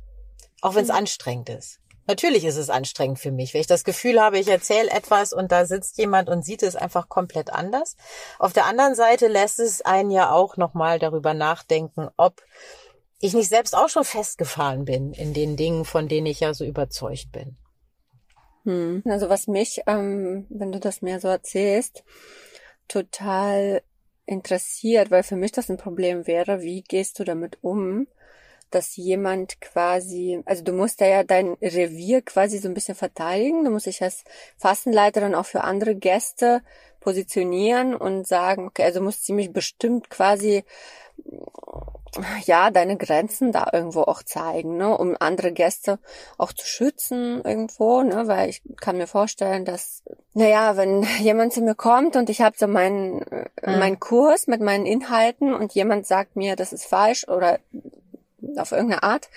Auch 0.61 0.75
wenn 0.75 0.85
es 0.85 0.91
mhm. 0.91 0.97
anstrengend 0.97 1.49
ist. 1.49 1.81
Natürlich 2.07 2.45
ist 2.45 2.57
es 2.57 2.71
anstrengend 2.71 3.19
für 3.19 3.31
mich, 3.31 3.55
wenn 3.55 3.61
ich 3.62 3.67
das 3.67 3.85
Gefühl 3.85 4.21
habe, 4.21 4.38
ich 4.38 4.49
erzähle 4.49 4.90
etwas 4.90 5.33
und 5.33 5.53
da 5.53 5.64
sitzt 5.64 5.99
jemand 5.99 6.29
und 6.29 6.45
sieht 6.45 6.62
es 6.62 6.77
einfach 6.77 7.09
komplett 7.09 7.51
anders. 7.51 7.97
Auf 8.38 8.53
der 8.53 8.67
anderen 8.67 8.95
Seite 8.95 9.29
lässt 9.29 9.59
es 9.59 9.81
einen 9.81 10.11
ja 10.11 10.31
auch 10.31 10.57
nochmal 10.57 10.99
darüber 10.99 11.35
nachdenken, 11.35 12.09
ob 12.17 12.43
ich 13.21 13.33
nicht 13.33 13.49
selbst 13.49 13.75
auch 13.75 13.88
schon 13.88 14.05
festgefahren 14.05 14.85
bin 14.85 15.12
in 15.12 15.33
den 15.33 15.57
Dingen, 15.57 15.85
von 15.85 16.09
denen 16.09 16.27
ich 16.27 16.40
ja 16.40 16.53
so 16.53 16.64
überzeugt 16.64 17.33
bin. 17.33 17.57
Hm. 18.64 19.03
Also 19.07 19.29
was 19.29 19.47
mich, 19.47 19.81
ähm, 19.87 20.47
wenn 20.51 20.73
du 20.73 20.81
das 20.81 21.01
mir 21.01 21.21
so 21.21 21.29
erzählst, 21.29 22.05
total 22.88 23.83
interessiert, 24.27 25.11
weil 25.11 25.23
für 25.23 25.37
mich 25.37 25.53
das 25.53 25.71
ein 25.71 25.77
Problem 25.77 26.27
wäre, 26.27 26.61
wie 26.61 26.83
gehst 26.83 27.19
du 27.19 27.25
damit 27.25 27.59
um, 27.62 28.07
dass 28.75 28.97
jemand 28.97 29.61
quasi, 29.61 30.43
also 30.45 30.63
du 30.63 30.73
musst 30.73 31.01
ja 31.01 31.25
dein 31.25 31.55
Revier 31.61 32.23
quasi 32.23 32.59
so 32.59 32.69
ein 32.69 32.75
bisschen 32.75 32.95
verteidigen. 32.95 33.65
Du 33.65 33.71
musst 33.71 33.87
dich 33.87 34.03
als 34.03 34.25
Fastenleiterin 34.57 35.35
auch 35.35 35.47
für 35.47 35.63
andere 35.63 35.95
Gäste 35.95 36.63
positionieren 37.01 37.95
und 37.95 38.27
sagen, 38.27 38.67
okay, 38.67 38.85
also 38.85 39.01
du 39.01 39.05
musst 39.05 39.25
ziemlich 39.25 39.53
bestimmt 39.53 40.11
quasi 40.11 40.65
ja, 42.45 42.71
deine 42.71 42.97
Grenzen 42.97 43.53
da 43.53 43.69
irgendwo 43.73 44.03
auch 44.03 44.23
zeigen, 44.23 44.77
ne, 44.77 44.97
um 44.97 45.17
andere 45.19 45.53
Gäste 45.53 45.99
auch 46.39 46.53
zu 46.53 46.67
schützen 46.67 47.43
irgendwo, 47.43 48.03
ne, 48.03 48.27
weil 48.27 48.51
ich 48.51 48.63
kann 48.81 48.97
mir 48.97 49.07
vorstellen, 49.07 49.65
dass, 49.65 50.03
naja, 50.33 50.77
wenn 50.77 51.03
jemand 51.21 51.53
zu 51.53 51.63
mir 51.63 51.75
kommt 51.75 52.17
und 52.17 52.31
ich 52.31 52.41
habe 52.41 52.57
so 52.57 52.67
meinen, 52.67 53.17
mhm. 53.63 53.79
meinen 53.79 54.01
Kurs 54.01 54.47
mit 54.47 54.61
meinen 54.61 54.87
Inhalten 54.87 55.55
und 55.55 55.75
jemand 55.75 56.07
sagt 56.07 56.37
mir, 56.37 56.57
das 56.57 56.73
ist 56.73 56.87
falsch 56.87 57.27
oder 57.29 57.59
auf 58.57 58.72
irgendeine 58.72 59.02
Art 59.02 59.28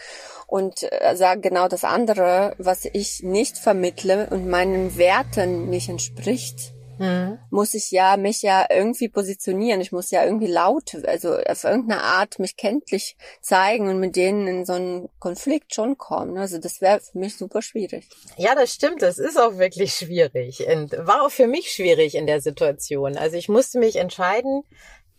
und 0.47 0.83
äh, 0.83 1.15
sagt 1.15 1.41
genau 1.43 1.67
das 1.67 1.83
andere, 1.83 2.55
was 2.57 2.85
ich 2.85 3.23
nicht 3.23 3.57
vermittle 3.57 4.27
und 4.29 4.47
meinen 4.47 4.97
Werten 4.97 5.69
nicht 5.69 5.89
entspricht, 5.89 6.73
mhm. 6.99 7.39
muss 7.49 7.73
ich 7.73 7.91
ja 7.91 8.17
mich 8.17 8.41
ja 8.41 8.65
irgendwie 8.69 9.09
positionieren. 9.09 9.81
Ich 9.81 9.91
muss 9.91 10.11
ja 10.11 10.23
irgendwie 10.23 10.47
laut, 10.47 10.95
also 11.05 11.35
auf 11.35 11.63
irgendeine 11.63 12.01
Art 12.01 12.39
mich 12.39 12.55
kenntlich 12.55 13.17
zeigen 13.41 13.89
und 13.89 13.99
mit 13.99 14.15
denen 14.15 14.47
in 14.47 14.65
so 14.65 14.73
einen 14.73 15.09
Konflikt 15.19 15.73
schon 15.73 15.97
kommen. 15.97 16.37
Also 16.37 16.57
das 16.57 16.81
wäre 16.81 16.99
für 16.99 17.17
mich 17.17 17.37
super 17.37 17.61
schwierig. 17.61 18.07
Ja, 18.37 18.55
das 18.55 18.73
stimmt. 18.73 19.01
Das 19.01 19.17
ist 19.17 19.39
auch 19.39 19.57
wirklich 19.57 19.93
schwierig 19.93 20.65
und 20.67 20.93
war 20.97 21.23
auch 21.23 21.31
für 21.31 21.47
mich 21.47 21.71
schwierig 21.71 22.15
in 22.15 22.27
der 22.27 22.41
Situation. 22.41 23.17
Also 23.17 23.37
ich 23.37 23.49
musste 23.49 23.79
mich 23.79 23.97
entscheiden, 23.97 24.63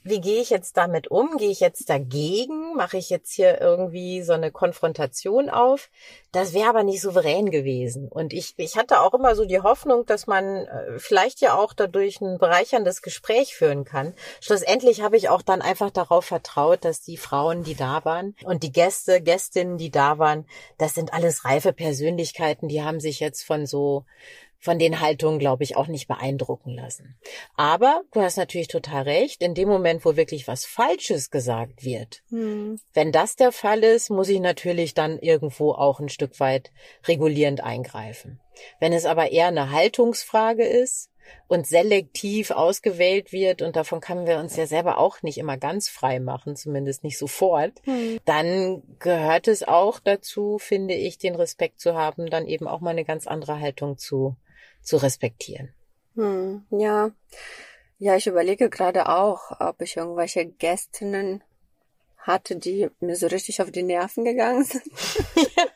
wie 0.05 0.21
gehe 0.21 0.41
ich 0.41 0.51
jetzt 0.51 0.77
damit 0.77 1.11
um? 1.11 1.37
Gehe 1.37 1.51
ich 1.51 1.61
jetzt 1.61 1.91
dagegen? 1.91 2.75
Mache 2.77 2.97
ich 2.97 3.11
jetzt 3.11 3.33
hier 3.33 3.61
irgendwie 3.61 4.23
so 4.23 4.33
eine 4.33 4.51
Konfrontation 4.51 5.51
auf? 5.51 5.91
Das 6.33 6.55
wäre 6.55 6.69
aber 6.69 6.83
nicht 6.83 7.01
souverän 7.01 7.51
gewesen. 7.51 8.09
Und 8.09 8.33
ich, 8.33 8.55
ich 8.57 8.77
hatte 8.77 9.01
auch 9.01 9.15
immer 9.15 9.35
so 9.35 9.45
die 9.45 9.61
Hoffnung, 9.61 10.07
dass 10.07 10.27
man 10.27 10.45
äh, 10.45 10.99
vielleicht 10.99 11.41
ja 11.41 11.55
auch 11.55 11.73
dadurch 11.73 12.21
ein 12.21 12.39
bereicherndes 12.39 13.03
Gespräch 13.03 13.55
führen 13.55 13.85
kann. 13.85 14.15
Schlussendlich 14.41 15.03
habe 15.03 15.17
ich 15.17 15.29
auch 15.29 15.43
dann 15.43 15.63
einfach 15.63 15.91
darauf 15.91 16.25
vertraut, 16.25 16.85
dass 16.85 17.01
die 17.01 17.17
Frauen, 17.17 17.63
die 17.63 17.75
da 17.75 18.05
waren 18.05 18.35
und 18.45 18.63
die 18.63 18.73
Gäste, 18.73 19.21
Gästinnen, 19.21 19.79
die 19.79 19.91
da 19.91 20.19
waren, 20.19 20.47
das 20.79 20.95
sind 20.95 21.13
alles 21.13 21.45
reife 21.45 21.73
Persönlichkeiten, 21.73 22.69
die 22.69 22.83
haben 22.83 23.01
sich 23.01 23.21
jetzt 23.21 23.43
von 23.43 23.67
so 23.67 24.05
von 24.59 24.79
den 24.79 25.01
Haltungen, 25.01 25.39
glaube 25.39 25.63
ich, 25.65 25.77
auch 25.77 25.87
nicht 25.87 26.09
beeindrucken 26.09 26.75
lassen. 26.75 27.17
Aber 27.55 28.03
du 28.13 28.21
hast 28.21 28.37
natürlich 28.37 28.69
total 28.69 29.03
recht, 29.05 29.43
in 29.43 29.55
dem 29.55 29.69
Moment, 29.69 30.05
wo 30.05 30.17
wirklich 30.17 30.49
was 30.49 30.65
Falsches 30.65 31.31
gesagt 31.31 31.85
wird, 31.85 32.23
hm. 32.31 32.81
wenn 32.93 33.13
das 33.13 33.37
der 33.37 33.53
Fall 33.53 33.85
ist, 33.85 34.11
muss 34.11 34.29
ich 34.29 34.41
natürlich 34.41 34.95
dann 34.95 35.19
irgendwo 35.19 35.73
auch 35.73 36.01
ein 36.01 36.09
Stück 36.09 36.41
weit 36.41 36.73
regulierend 37.07 37.63
eingreifen. 37.63 38.41
Wenn 38.81 38.93
es 38.93 39.05
aber 39.05 39.31
eher 39.31 39.49
eine 39.49 39.71
Haltungsfrage 39.71 40.65
ist, 40.65 41.11
und 41.47 41.67
selektiv 41.67 42.51
ausgewählt 42.51 43.33
wird, 43.33 43.63
und 43.63 43.77
davon 43.77 44.01
können 44.01 44.27
wir 44.27 44.39
uns 44.39 44.57
ja 44.57 44.67
selber 44.67 44.99
auch 44.99 45.23
nicht 45.23 45.39
immer 45.39 45.57
ganz 45.57 45.89
frei 45.89 46.21
machen, 46.21 46.57
zumindest 46.57 47.05
nicht 47.05 47.19
sofort, 47.19 47.73
hm. 47.85 48.19
dann 48.25 48.83
gehört 48.99 49.49
es 49.49 49.63
auch 49.63 50.01
dazu, 50.01 50.59
finde 50.59 50.95
ich, 50.95 51.19
den 51.19 51.35
Respekt 51.35 51.81
zu 51.81 51.95
haben, 51.95 52.31
dann 52.31 52.47
eben 52.47 52.67
auch 52.67 52.81
mal 52.81 52.91
eine 52.91 53.05
ganz 53.05 53.27
andere 53.27 53.61
Haltung 53.61 53.99
zu 53.99 54.37
zu 54.89 54.97
respektieren. 54.97 55.73
Hm, 56.17 56.67
ja. 56.71 57.11
Ja, 57.99 58.17
ich 58.17 58.27
überlege 58.27 58.71
gerade 58.71 59.09
auch, 59.09 59.61
ob 59.61 59.81
ich 59.83 59.97
irgendwelche 59.97 60.47
Gästinnen 60.47 61.43
hatte, 62.19 62.57
die 62.57 62.89
mir 63.01 63.17
so 63.17 63.27
richtig 63.27 63.61
auf 63.63 63.71
die 63.71 63.83
Nerven 63.83 64.25
gegangen 64.25 64.65
sind. 64.65 64.85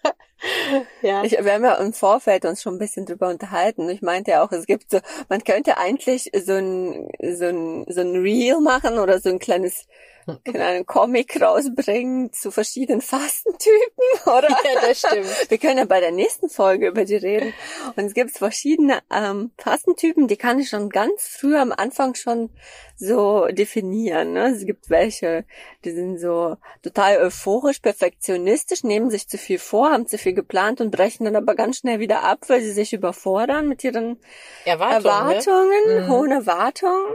ja. 1.03 1.25
Ich, 1.25 1.33
wir 1.33 1.53
haben 1.53 1.64
ja 1.64 1.75
im 1.75 1.92
Vorfeld 1.92 2.44
uns 2.44 2.62
schon 2.62 2.75
ein 2.75 2.79
bisschen 2.79 3.07
drüber 3.07 3.29
unterhalten. 3.29 3.88
Ich 3.88 4.03
meinte 4.03 4.33
ja 4.33 4.44
auch, 4.44 4.53
es 4.53 4.66
gibt 4.66 4.90
so, 4.90 5.01
man 5.29 5.42
könnte 5.44 5.79
eigentlich 5.79 6.31
so 6.44 6.53
ein, 6.53 7.09
so 7.20 7.46
ein, 7.46 7.87
so 7.88 8.01
ein 8.01 8.16
Reel 8.16 8.61
machen 8.61 8.98
oder 8.98 9.20
so 9.20 9.31
ein 9.31 9.38
kleines 9.38 9.87
einen 10.55 10.87
Comic 10.87 11.41
rausbringen 11.41 12.33
zu 12.33 12.51
verschiedenen 12.51 13.01
Fastentypen, 13.01 14.05
oder? 14.27 14.49
Ja, 14.49 14.81
das 14.81 14.99
stimmt. 15.01 15.51
Wir 15.51 15.59
können 15.59 15.79
ja 15.79 15.85
bei 15.85 16.01
der 16.01 16.13
nächsten 16.13 16.49
Folge 16.49 16.89
über 16.89 17.05
die 17.05 17.17
reden. 17.17 17.53
Und 17.97 18.05
es 18.05 18.15
gibt 18.15 18.37
verschiedene 18.37 19.01
ähm, 19.13 19.53
Fastentypen, 19.59 20.29
die 20.29 20.37
kann 20.37 20.59
ich 20.59 20.69
schon 20.69 20.89
ganz 20.89 21.27
früh 21.27 21.57
am 21.57 21.73
Anfang 21.73 22.15
schon 22.15 22.51
so 22.97 23.47
definieren. 23.49 24.33
Ne? 24.33 24.55
Es 24.55 24.65
gibt 24.65 24.89
welche, 24.89 25.45
die 25.85 25.91
sind 25.91 26.19
so 26.19 26.57
total 26.83 27.19
euphorisch, 27.19 27.81
perfektionistisch, 27.81 28.85
nehmen 28.85 29.11
sich 29.11 29.29
zu 29.29 29.39
viel 29.39 29.59
vor, 29.59 29.91
haben 29.91 30.07
zu 30.07 30.19
viel 30.19 30.35
geplant 30.35 30.81
und 30.81 30.91
brechen 30.91 31.25
dann 31.25 31.37
aber 31.37 31.55
ganz 31.55 31.79
schnell 31.79 31.99
wieder 31.99 32.23
ab, 32.23 32.45
weil 32.49 32.63
sie 32.63 32.73
sich 32.73 32.93
überfordern 32.93 33.69
mit 33.69 33.83
ihren 33.83 34.19
Erwartungen, 34.65 35.05
Erwartungen 35.05 35.85
ne? 35.87 36.09
hohen 36.09 36.31
Erwartungen. 36.31 37.15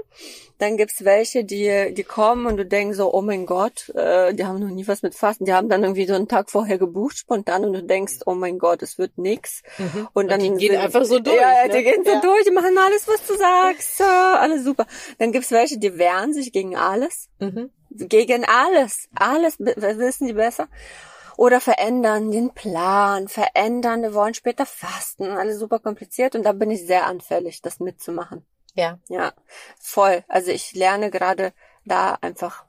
Dann 0.58 0.76
gibt's 0.76 1.06
welche, 1.06 1.46
die, 1.46 1.93
die 1.93 2.04
kommen 2.04 2.48
und 2.48 2.58
du 2.58 2.65
denkst 2.65 2.96
so, 2.97 3.13
oh 3.13 3.21
mein 3.21 3.45
Gott, 3.45 3.89
äh, 3.95 4.33
die 4.33 4.45
haben 4.45 4.60
noch 4.60 4.69
nie 4.69 4.88
was 4.88 5.01
mit 5.01 5.15
Fasten. 5.15 5.45
Die 5.45 5.53
haben 5.53 5.69
dann 5.69 5.83
irgendwie 5.83 6.05
so 6.05 6.13
einen 6.13 6.27
Tag 6.27 6.51
vorher 6.51 6.77
gebucht, 6.77 7.17
spontan, 7.17 7.63
und 7.63 7.73
du 7.73 7.83
denkst, 7.83 8.19
oh 8.25 8.33
mein 8.33 8.60
Gott, 8.60 8.83
es 8.83 8.97
wird 8.97 9.17
nix. 9.17 9.63
Mhm. 9.77 10.10
Und 10.13 10.29
dann 10.29 10.41
und 10.41 10.60
die 10.60 10.67
gehen 10.67 10.77
einfach 10.77 11.05
so 11.05 11.19
durch. 11.19 11.38
Ja, 11.38 11.67
ne? 11.67 11.73
die 11.73 11.83
gehen 11.83 12.03
so 12.03 12.12
ja. 12.12 12.19
durch, 12.19 12.43
die 12.43 12.51
machen 12.51 12.77
alles, 12.77 13.07
was 13.07 13.25
du 13.25 13.38
sagst. 13.38 13.99
Ja, 13.99 14.39
alles 14.41 14.65
super. 14.65 14.86
Dann 15.19 15.31
gibt's 15.31 15.51
welche, 15.51 15.77
die 15.77 15.97
wehren 15.97 16.33
sich 16.33 16.51
gegen 16.51 16.75
alles. 16.75 17.29
Mhm. 17.39 17.69
Gegen 17.91 18.43
alles. 18.43 19.07
Alles 19.15 19.57
wissen 19.60 20.27
die 20.27 20.33
besser 20.33 20.67
oder 21.38 21.62
verändern 21.62 22.31
den 22.31 22.51
Plan, 22.53 23.27
verändern, 23.27 24.01
wir 24.01 24.15
wollen 24.15 24.33
später 24.33 24.65
fasten, 24.65 25.29
alles 25.29 25.60
super 25.60 25.77
kompliziert 25.77 26.36
und 26.36 26.43
da 26.43 26.51
bin 26.51 26.71
ich 26.71 26.86
sehr 26.86 27.05
anfällig, 27.05 27.62
das 27.62 27.79
mitzumachen. 27.79 28.43
Ja. 28.77 28.99
Ja, 29.07 29.33
voll. 29.79 30.23
Also 30.27 30.51
ich 30.51 30.73
lerne 30.73 31.10
gerade 31.10 31.51
da 31.83 32.17
einfach 32.21 32.65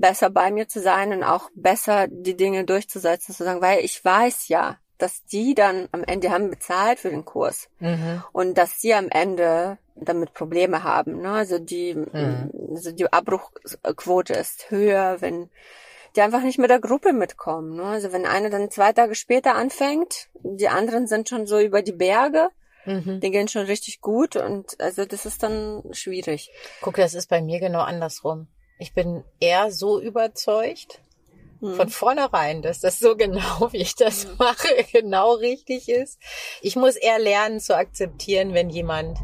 besser 0.00 0.30
bei 0.30 0.50
mir 0.50 0.68
zu 0.68 0.80
sein 0.80 1.12
und 1.12 1.22
auch 1.22 1.50
besser 1.54 2.06
die 2.08 2.36
Dinge 2.36 2.64
durchzusetzen, 2.64 3.34
zu 3.34 3.44
sagen, 3.44 3.60
weil 3.60 3.84
ich 3.84 4.04
weiß 4.04 4.48
ja, 4.48 4.78
dass 4.98 5.24
die 5.24 5.54
dann 5.54 5.88
am 5.92 6.04
Ende 6.04 6.30
haben 6.30 6.50
bezahlt 6.50 6.98
für 6.98 7.10
den 7.10 7.24
Kurs 7.24 7.68
mhm. 7.78 8.22
und 8.32 8.58
dass 8.58 8.80
sie 8.80 8.94
am 8.94 9.08
Ende 9.08 9.78
damit 9.94 10.34
Probleme 10.34 10.82
haben. 10.84 11.22
Ne? 11.22 11.32
Also 11.32 11.58
die, 11.58 11.94
mhm. 11.94 12.50
also 12.70 12.92
die 12.92 13.10
Abbruchquote 13.10 14.34
ist 14.34 14.70
höher, 14.70 15.20
wenn 15.20 15.48
die 16.16 16.22
einfach 16.22 16.42
nicht 16.42 16.58
mit 16.58 16.70
der 16.70 16.80
Gruppe 16.80 17.12
mitkommen. 17.12 17.76
Ne? 17.76 17.84
Also 17.84 18.12
wenn 18.12 18.26
eine 18.26 18.50
dann 18.50 18.70
zwei 18.70 18.92
Tage 18.92 19.14
später 19.14 19.54
anfängt, 19.54 20.28
die 20.42 20.68
anderen 20.68 21.06
sind 21.06 21.28
schon 21.28 21.46
so 21.46 21.60
über 21.60 21.82
die 21.82 21.92
Berge 21.92 22.50
Mhm. 22.84 23.20
Die 23.20 23.30
gehen 23.30 23.48
schon 23.48 23.66
richtig 23.66 24.00
gut 24.00 24.36
und 24.36 24.80
also 24.80 25.04
das 25.04 25.26
ist 25.26 25.42
dann 25.42 25.82
schwierig. 25.92 26.50
Guck, 26.80 26.96
das 26.96 27.14
ist 27.14 27.28
bei 27.28 27.42
mir 27.42 27.60
genau 27.60 27.80
andersrum. 27.80 28.48
Ich 28.80 28.94
bin 28.94 29.22
eher 29.40 29.70
so 29.70 30.00
überzeugt 30.00 31.00
mhm. 31.60 31.74
von 31.74 31.88
vornherein, 31.90 32.62
dass 32.62 32.80
das 32.80 32.98
so 32.98 33.14
genau, 33.16 33.72
wie 33.72 33.78
ich 33.78 33.94
das 33.94 34.26
mhm. 34.26 34.34
mache, 34.38 34.68
genau 34.92 35.34
richtig 35.34 35.88
ist. 35.88 36.18
Ich 36.62 36.76
muss 36.76 36.96
eher 36.96 37.18
lernen 37.18 37.60
zu 37.60 37.76
akzeptieren, 37.76 38.54
wenn 38.54 38.70
jemand 38.70 39.18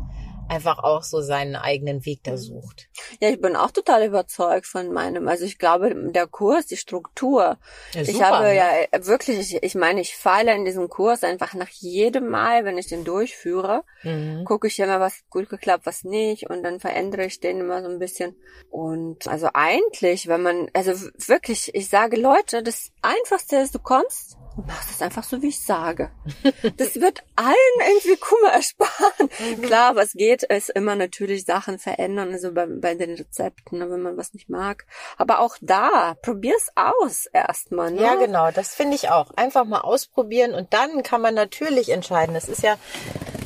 einfach 0.49 0.79
auch 0.79 1.03
so 1.03 1.23
seinen 1.23 1.57
eigenen 1.57 2.05
Weg 2.05 2.23
da 2.23 2.33
mhm. 2.33 2.37
sucht. 2.37 2.86
Ja, 3.21 3.29
ich 3.31 3.41
bin 3.41 3.57
auch 3.57 3.71
total 3.71 4.05
überzeugt 4.05 4.67
von 4.67 4.93
meinem. 4.93 5.29
Also 5.29 5.45
ich 5.45 5.59
glaube, 5.59 5.95
der 5.95 6.27
Kurs, 6.27 6.67
die 6.67 6.77
Struktur. 6.77 7.59
Ja, 7.93 8.05
super, 8.05 8.17
ich 8.17 8.23
habe 8.23 8.45
ne? 8.45 8.57
ja 8.57 9.07
wirklich, 9.07 9.39
ich, 9.39 9.63
ich 9.63 9.75
meine, 9.75 10.01
ich 10.01 10.17
feile 10.17 10.55
in 10.55 10.65
diesem 10.65 10.89
Kurs 10.89 11.25
einfach 11.25 11.55
nach 11.55 11.69
jedem 11.69 12.29
Mal, 12.29 12.65
wenn 12.65 12.79
ich 12.79 12.89
den 12.89 13.05
durchführe, 13.05 13.85
mhm. 14.03 14.45
gucke 14.45 14.67
ich 14.67 14.79
immer, 14.79 15.01
was 15.01 15.25
gut 15.31 15.49
geklappt, 15.49 15.87
was 15.87 16.05
nicht 16.05 16.49
und 16.51 16.63
dann 16.63 16.81
verändere 16.81 17.27
ich 17.27 17.41
den 17.41 17.61
immer 17.61 17.83
so 17.83 17.89
ein 17.89 17.99
bisschen. 17.99 18.37
Und 18.71 19.29
also 19.29 19.49
eigentlich, 19.55 20.29
wenn 20.29 20.43
man, 20.43 20.69
also 20.73 20.93
wirklich, 21.27 21.75
ich 21.75 21.89
sage 21.89 22.17
Leute, 22.17 22.63
das 22.63 22.93
Einfachste 23.03 23.57
ist, 23.57 23.75
du 23.75 23.79
kommst 23.79 24.37
und 24.57 24.67
machst 24.67 24.91
es 24.91 25.03
einfach 25.03 25.23
so, 25.23 25.43
wie 25.43 25.49
ich 25.49 25.61
sage. 25.61 26.11
Das 26.77 26.97
wird 26.97 27.23
allen 27.37 27.55
irgendwie 27.89 28.17
Kummer 28.17 28.53
ersparen. 28.53 29.29
Mhm. 29.57 29.63
Klar, 29.63 29.97
was 29.97 30.13
geht, 30.13 30.43
ist 30.43 30.71
immer 30.71 30.97
natürlich 30.97 31.45
Sachen 31.45 31.79
verändern, 31.79 32.33
also 32.33 32.53
bei, 32.53 32.67
bei 32.87 32.95
den 32.95 33.17
Rezepten, 33.17 33.81
ne, 33.81 33.91
wenn 33.91 34.01
man 34.01 34.17
was 34.17 34.33
nicht 34.33 34.49
mag. 34.49 34.87
Aber 35.17 35.41
auch 35.41 35.57
da, 35.61 36.15
probier's 36.23 36.69
aus 36.77 37.27
erstmal. 37.27 37.91
Ne? 37.91 38.01
Ja, 38.01 38.15
genau, 38.15 38.53
das 38.53 38.77
finde 38.77 38.95
ich 38.95 39.11
auch. 39.11 39.33
Einfach 39.33 39.65
mal 39.65 39.81
ausprobieren 39.81 40.55
und 40.55 40.73
dann 40.73 41.03
kann 41.03 41.21
man 41.21 41.35
natürlich 41.35 41.89
entscheiden. 41.89 42.33
Das 42.33 42.49
ist 42.49 42.63
ja, 42.63 42.77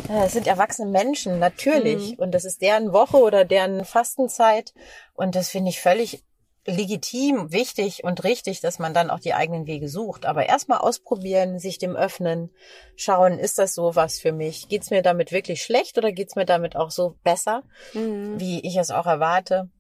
das 0.08 0.34
sind 0.34 0.46
erwachsene 0.46 0.90
Menschen, 0.90 1.38
natürlich. 1.38 2.18
Mhm. 2.18 2.22
Und 2.22 2.32
das 2.32 2.44
ist 2.44 2.60
deren 2.60 2.92
Woche 2.92 3.16
oder 3.16 3.46
deren 3.46 3.86
Fastenzeit. 3.86 4.74
Und 5.14 5.34
das 5.34 5.48
finde 5.48 5.70
ich 5.70 5.80
völlig 5.80 6.22
legitim, 6.70 7.52
wichtig 7.52 8.04
und 8.04 8.24
richtig, 8.24 8.60
dass 8.60 8.78
man 8.78 8.94
dann 8.94 9.10
auch 9.10 9.20
die 9.20 9.34
eigenen 9.34 9.66
Wege 9.66 9.88
sucht. 9.88 10.26
Aber 10.26 10.46
erstmal 10.46 10.78
ausprobieren, 10.78 11.58
sich 11.58 11.78
dem 11.78 11.96
öffnen, 11.96 12.50
schauen, 12.96 13.38
ist 13.38 13.58
das 13.58 13.74
so 13.74 13.94
was 13.96 14.18
für 14.18 14.32
mich? 14.32 14.68
Geht's 14.68 14.90
mir 14.90 15.02
damit 15.02 15.32
wirklich 15.32 15.62
schlecht 15.62 15.98
oder 15.98 16.12
geht's 16.12 16.36
mir 16.36 16.46
damit 16.46 16.76
auch 16.76 16.90
so 16.90 17.16
besser, 17.22 17.62
mhm. 17.94 18.38
wie 18.40 18.60
ich 18.66 18.76
es 18.76 18.90
auch 18.90 19.06
erwarte? 19.06 19.70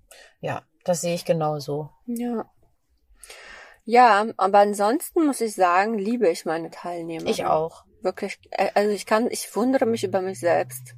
Ja, 0.40 0.62
das 0.84 1.00
sehe 1.00 1.14
ich 1.14 1.24
genauso. 1.24 1.90
Ja. 2.06 2.50
Ja, 3.84 4.26
aber 4.36 4.58
ansonsten 4.58 5.26
muss 5.26 5.40
ich 5.40 5.54
sagen, 5.54 5.98
liebe 5.98 6.28
ich 6.28 6.44
meine 6.44 6.70
Teilnehmer. 6.70 7.28
Ich 7.28 7.44
auch. 7.44 7.84
Wirklich, 8.02 8.38
äh, 8.50 8.70
also 8.74 8.90
ich 8.90 9.06
kann, 9.06 9.28
ich 9.30 9.54
wundere 9.56 9.86
mich 9.86 10.04
über 10.04 10.20
mich 10.20 10.38
selbst. 10.40 10.94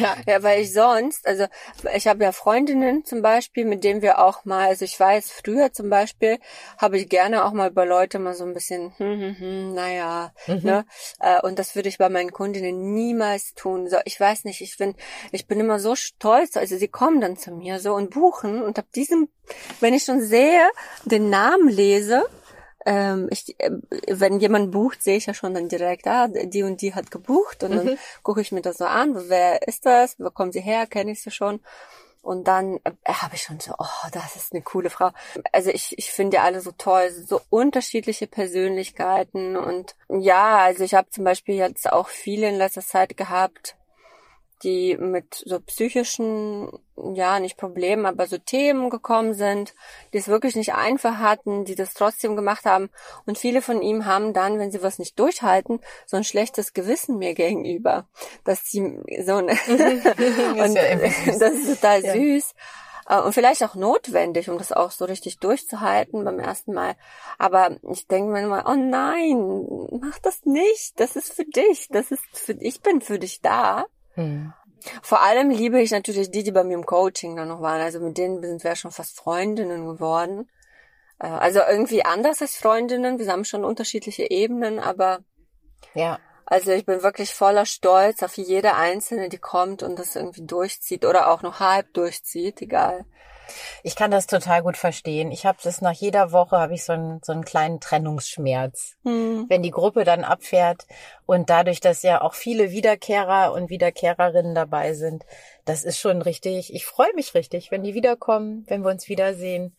Ja. 0.00 0.16
ja, 0.26 0.42
weil 0.42 0.62
ich 0.62 0.72
sonst, 0.72 1.26
also 1.26 1.46
ich 1.94 2.06
habe 2.06 2.24
ja 2.24 2.32
Freundinnen 2.32 3.04
zum 3.04 3.22
Beispiel, 3.22 3.64
mit 3.64 3.84
denen 3.84 4.02
wir 4.02 4.18
auch 4.18 4.44
mal, 4.44 4.68
also 4.68 4.84
ich 4.84 4.98
weiß, 4.98 5.30
früher 5.30 5.72
zum 5.72 5.90
Beispiel 5.90 6.38
habe 6.78 6.98
ich 6.98 7.08
gerne 7.08 7.44
auch 7.44 7.52
mal 7.52 7.70
bei 7.70 7.84
Leute 7.84 8.18
mal 8.18 8.34
so 8.34 8.44
ein 8.44 8.54
bisschen, 8.54 8.92
hm, 8.96 9.20
hm, 9.20 9.38
hm, 9.38 9.74
naja, 9.74 10.32
mhm. 10.46 10.60
ne? 10.62 10.86
Äh, 11.20 11.40
und 11.42 11.58
das 11.58 11.74
würde 11.74 11.88
ich 11.88 11.98
bei 11.98 12.08
meinen 12.08 12.32
Kundinnen 12.32 12.92
niemals 12.94 13.54
tun. 13.54 13.88
So, 13.88 13.96
ich 14.04 14.18
weiß 14.18 14.44
nicht, 14.44 14.60
ich 14.60 14.76
bin, 14.76 14.94
ich 15.30 15.46
bin 15.46 15.60
immer 15.60 15.78
so 15.78 15.94
stolz, 15.94 16.56
also 16.56 16.76
sie 16.76 16.88
kommen 16.88 17.20
dann 17.20 17.36
zu 17.36 17.52
mir 17.52 17.80
so 17.80 17.94
und 17.94 18.10
buchen 18.10 18.62
und 18.62 18.78
ab 18.78 18.86
diesem, 18.94 19.28
wenn 19.80 19.94
ich 19.94 20.04
schon 20.04 20.20
sehe, 20.20 20.68
den 21.04 21.30
Namen 21.30 21.68
lese, 21.68 22.24
ähm, 22.86 23.28
ich, 23.30 23.58
äh, 23.60 23.70
wenn 24.08 24.40
jemand 24.40 24.70
bucht, 24.70 25.02
sehe 25.02 25.16
ich 25.16 25.26
ja 25.26 25.34
schon 25.34 25.54
dann 25.54 25.68
direkt, 25.68 26.06
ah, 26.06 26.28
die 26.28 26.62
und 26.62 26.80
die 26.80 26.94
hat 26.94 27.10
gebucht 27.10 27.62
und 27.62 27.70
mhm. 27.70 27.76
dann 27.76 27.98
gucke 28.22 28.40
ich 28.40 28.52
mir 28.52 28.62
das 28.62 28.78
so 28.78 28.84
an, 28.84 29.28
wer 29.28 29.66
ist 29.66 29.86
das, 29.86 30.16
wo 30.18 30.30
kommen 30.30 30.52
sie 30.52 30.60
her, 30.60 30.86
kenne 30.86 31.12
ich 31.12 31.22
sie 31.22 31.30
schon. 31.30 31.60
Und 32.22 32.46
dann 32.46 32.78
äh, 32.84 32.92
habe 33.12 33.34
ich 33.34 33.42
schon 33.42 33.58
so, 33.58 33.74
oh, 33.76 34.08
das 34.12 34.36
ist 34.36 34.52
eine 34.52 34.62
coole 34.62 34.90
Frau. 34.90 35.10
Also 35.50 35.70
ich, 35.70 35.98
ich 35.98 36.12
finde 36.12 36.40
alle 36.40 36.60
so 36.60 36.70
toll, 36.70 37.10
so 37.10 37.40
unterschiedliche 37.50 38.28
Persönlichkeiten. 38.28 39.56
Und 39.56 39.96
ja, 40.08 40.58
also 40.58 40.84
ich 40.84 40.94
habe 40.94 41.10
zum 41.10 41.24
Beispiel 41.24 41.56
jetzt 41.56 41.92
auch 41.92 42.08
viele 42.08 42.48
in 42.48 42.54
letzter 42.54 42.82
Zeit 42.82 43.16
gehabt, 43.16 43.76
die 44.62 44.96
mit 44.96 45.42
so 45.44 45.60
psychischen, 45.60 46.70
ja, 47.14 47.40
nicht 47.40 47.56
Problemen, 47.56 48.06
aber 48.06 48.26
so 48.26 48.38
Themen 48.38 48.90
gekommen 48.90 49.34
sind, 49.34 49.74
die 50.12 50.18
es 50.18 50.28
wirklich 50.28 50.56
nicht 50.56 50.74
einfach 50.74 51.18
hatten, 51.18 51.64
die 51.64 51.74
das 51.74 51.94
trotzdem 51.94 52.36
gemacht 52.36 52.64
haben. 52.64 52.90
Und 53.26 53.38
viele 53.38 53.62
von 53.62 53.82
ihm 53.82 54.06
haben 54.06 54.32
dann, 54.32 54.58
wenn 54.58 54.70
sie 54.70 54.82
was 54.82 54.98
nicht 54.98 55.18
durchhalten, 55.18 55.80
so 56.06 56.16
ein 56.16 56.24
schlechtes 56.24 56.72
Gewissen 56.72 57.18
mir 57.18 57.34
gegenüber, 57.34 58.06
dass 58.44 58.64
sie 58.64 58.98
so 59.24 59.36
eine, 59.36 59.52
und 59.68 60.74
das 61.40 61.54
ist 61.54 61.80
total 61.80 62.04
ja. 62.04 62.12
süß 62.12 62.54
äh, 63.08 63.20
und 63.20 63.32
vielleicht 63.32 63.62
auch 63.62 63.74
notwendig, 63.74 64.48
um 64.48 64.58
das 64.58 64.72
auch 64.72 64.90
so 64.90 65.04
richtig 65.04 65.38
durchzuhalten 65.38 66.24
beim 66.24 66.38
ersten 66.38 66.72
Mal. 66.72 66.94
Aber 67.38 67.76
ich 67.90 68.06
denke 68.06 68.32
mir 68.32 68.42
immer, 68.42 68.64
oh 68.66 68.76
nein, 68.76 69.88
mach 70.00 70.18
das 70.20 70.44
nicht. 70.44 70.98
Das 70.98 71.16
ist 71.16 71.32
für 71.32 71.44
dich. 71.44 71.88
Das 71.90 72.10
ist 72.10 72.24
für, 72.32 72.52
ich 72.52 72.80
bin 72.80 73.00
für 73.00 73.18
dich 73.18 73.40
da. 73.40 73.86
Hm. 74.14 74.52
Vor 75.02 75.22
allem 75.22 75.50
liebe 75.50 75.80
ich 75.80 75.90
natürlich 75.90 76.30
die, 76.30 76.42
die 76.42 76.52
bei 76.52 76.64
mir 76.64 76.74
im 76.74 76.86
Coaching 76.86 77.36
dann 77.36 77.48
noch 77.48 77.60
waren. 77.60 77.80
Also 77.80 78.00
mit 78.00 78.18
denen 78.18 78.42
sind 78.42 78.64
wir 78.64 78.74
schon 78.74 78.90
fast 78.90 79.16
Freundinnen 79.16 79.86
geworden. 79.86 80.50
Äh, 81.18 81.28
also 81.28 81.60
irgendwie 81.68 82.04
anders 82.04 82.42
als 82.42 82.56
Freundinnen. 82.56 83.18
Wir 83.18 83.30
haben 83.30 83.44
schon 83.44 83.64
unterschiedliche 83.64 84.30
Ebenen, 84.30 84.78
aber 84.78 85.20
ja. 85.94 86.18
Also 86.44 86.72
ich 86.72 86.84
bin 86.84 87.02
wirklich 87.02 87.32
voller 87.32 87.64
Stolz 87.64 88.22
auf 88.22 88.36
jede 88.36 88.74
einzelne, 88.74 89.28
die 89.28 89.38
kommt 89.38 89.82
und 89.82 89.98
das 89.98 90.16
irgendwie 90.16 90.44
durchzieht 90.44 91.04
oder 91.06 91.30
auch 91.30 91.42
noch 91.42 91.60
halb 91.60 91.94
durchzieht, 91.94 92.60
egal. 92.60 93.06
Ich 93.82 93.96
kann 93.96 94.10
das 94.10 94.26
total 94.26 94.62
gut 94.62 94.76
verstehen. 94.76 95.30
Ich 95.30 95.46
habe 95.46 95.58
das 95.62 95.80
nach 95.80 95.92
jeder 95.92 96.32
Woche 96.32 96.58
habe 96.58 96.74
ich 96.74 96.84
so 96.84 96.92
einen 96.92 97.20
so 97.22 97.32
einen 97.32 97.44
kleinen 97.44 97.80
Trennungsschmerz, 97.80 98.96
hm. 99.04 99.46
wenn 99.48 99.62
die 99.62 99.70
Gruppe 99.70 100.04
dann 100.04 100.24
abfährt 100.24 100.86
und 101.26 101.50
dadurch, 101.50 101.80
dass 101.80 102.02
ja 102.02 102.20
auch 102.20 102.34
viele 102.34 102.70
Wiederkehrer 102.70 103.52
und 103.52 103.70
Wiederkehrerinnen 103.70 104.54
dabei 104.54 104.94
sind, 104.94 105.24
das 105.64 105.84
ist 105.84 105.98
schon 105.98 106.22
richtig. 106.22 106.74
Ich 106.74 106.86
freue 106.86 107.14
mich 107.14 107.34
richtig, 107.34 107.70
wenn 107.70 107.82
die 107.82 107.94
wiederkommen, 107.94 108.64
wenn 108.68 108.82
wir 108.82 108.90
uns 108.90 109.08
wiedersehen. 109.08 109.76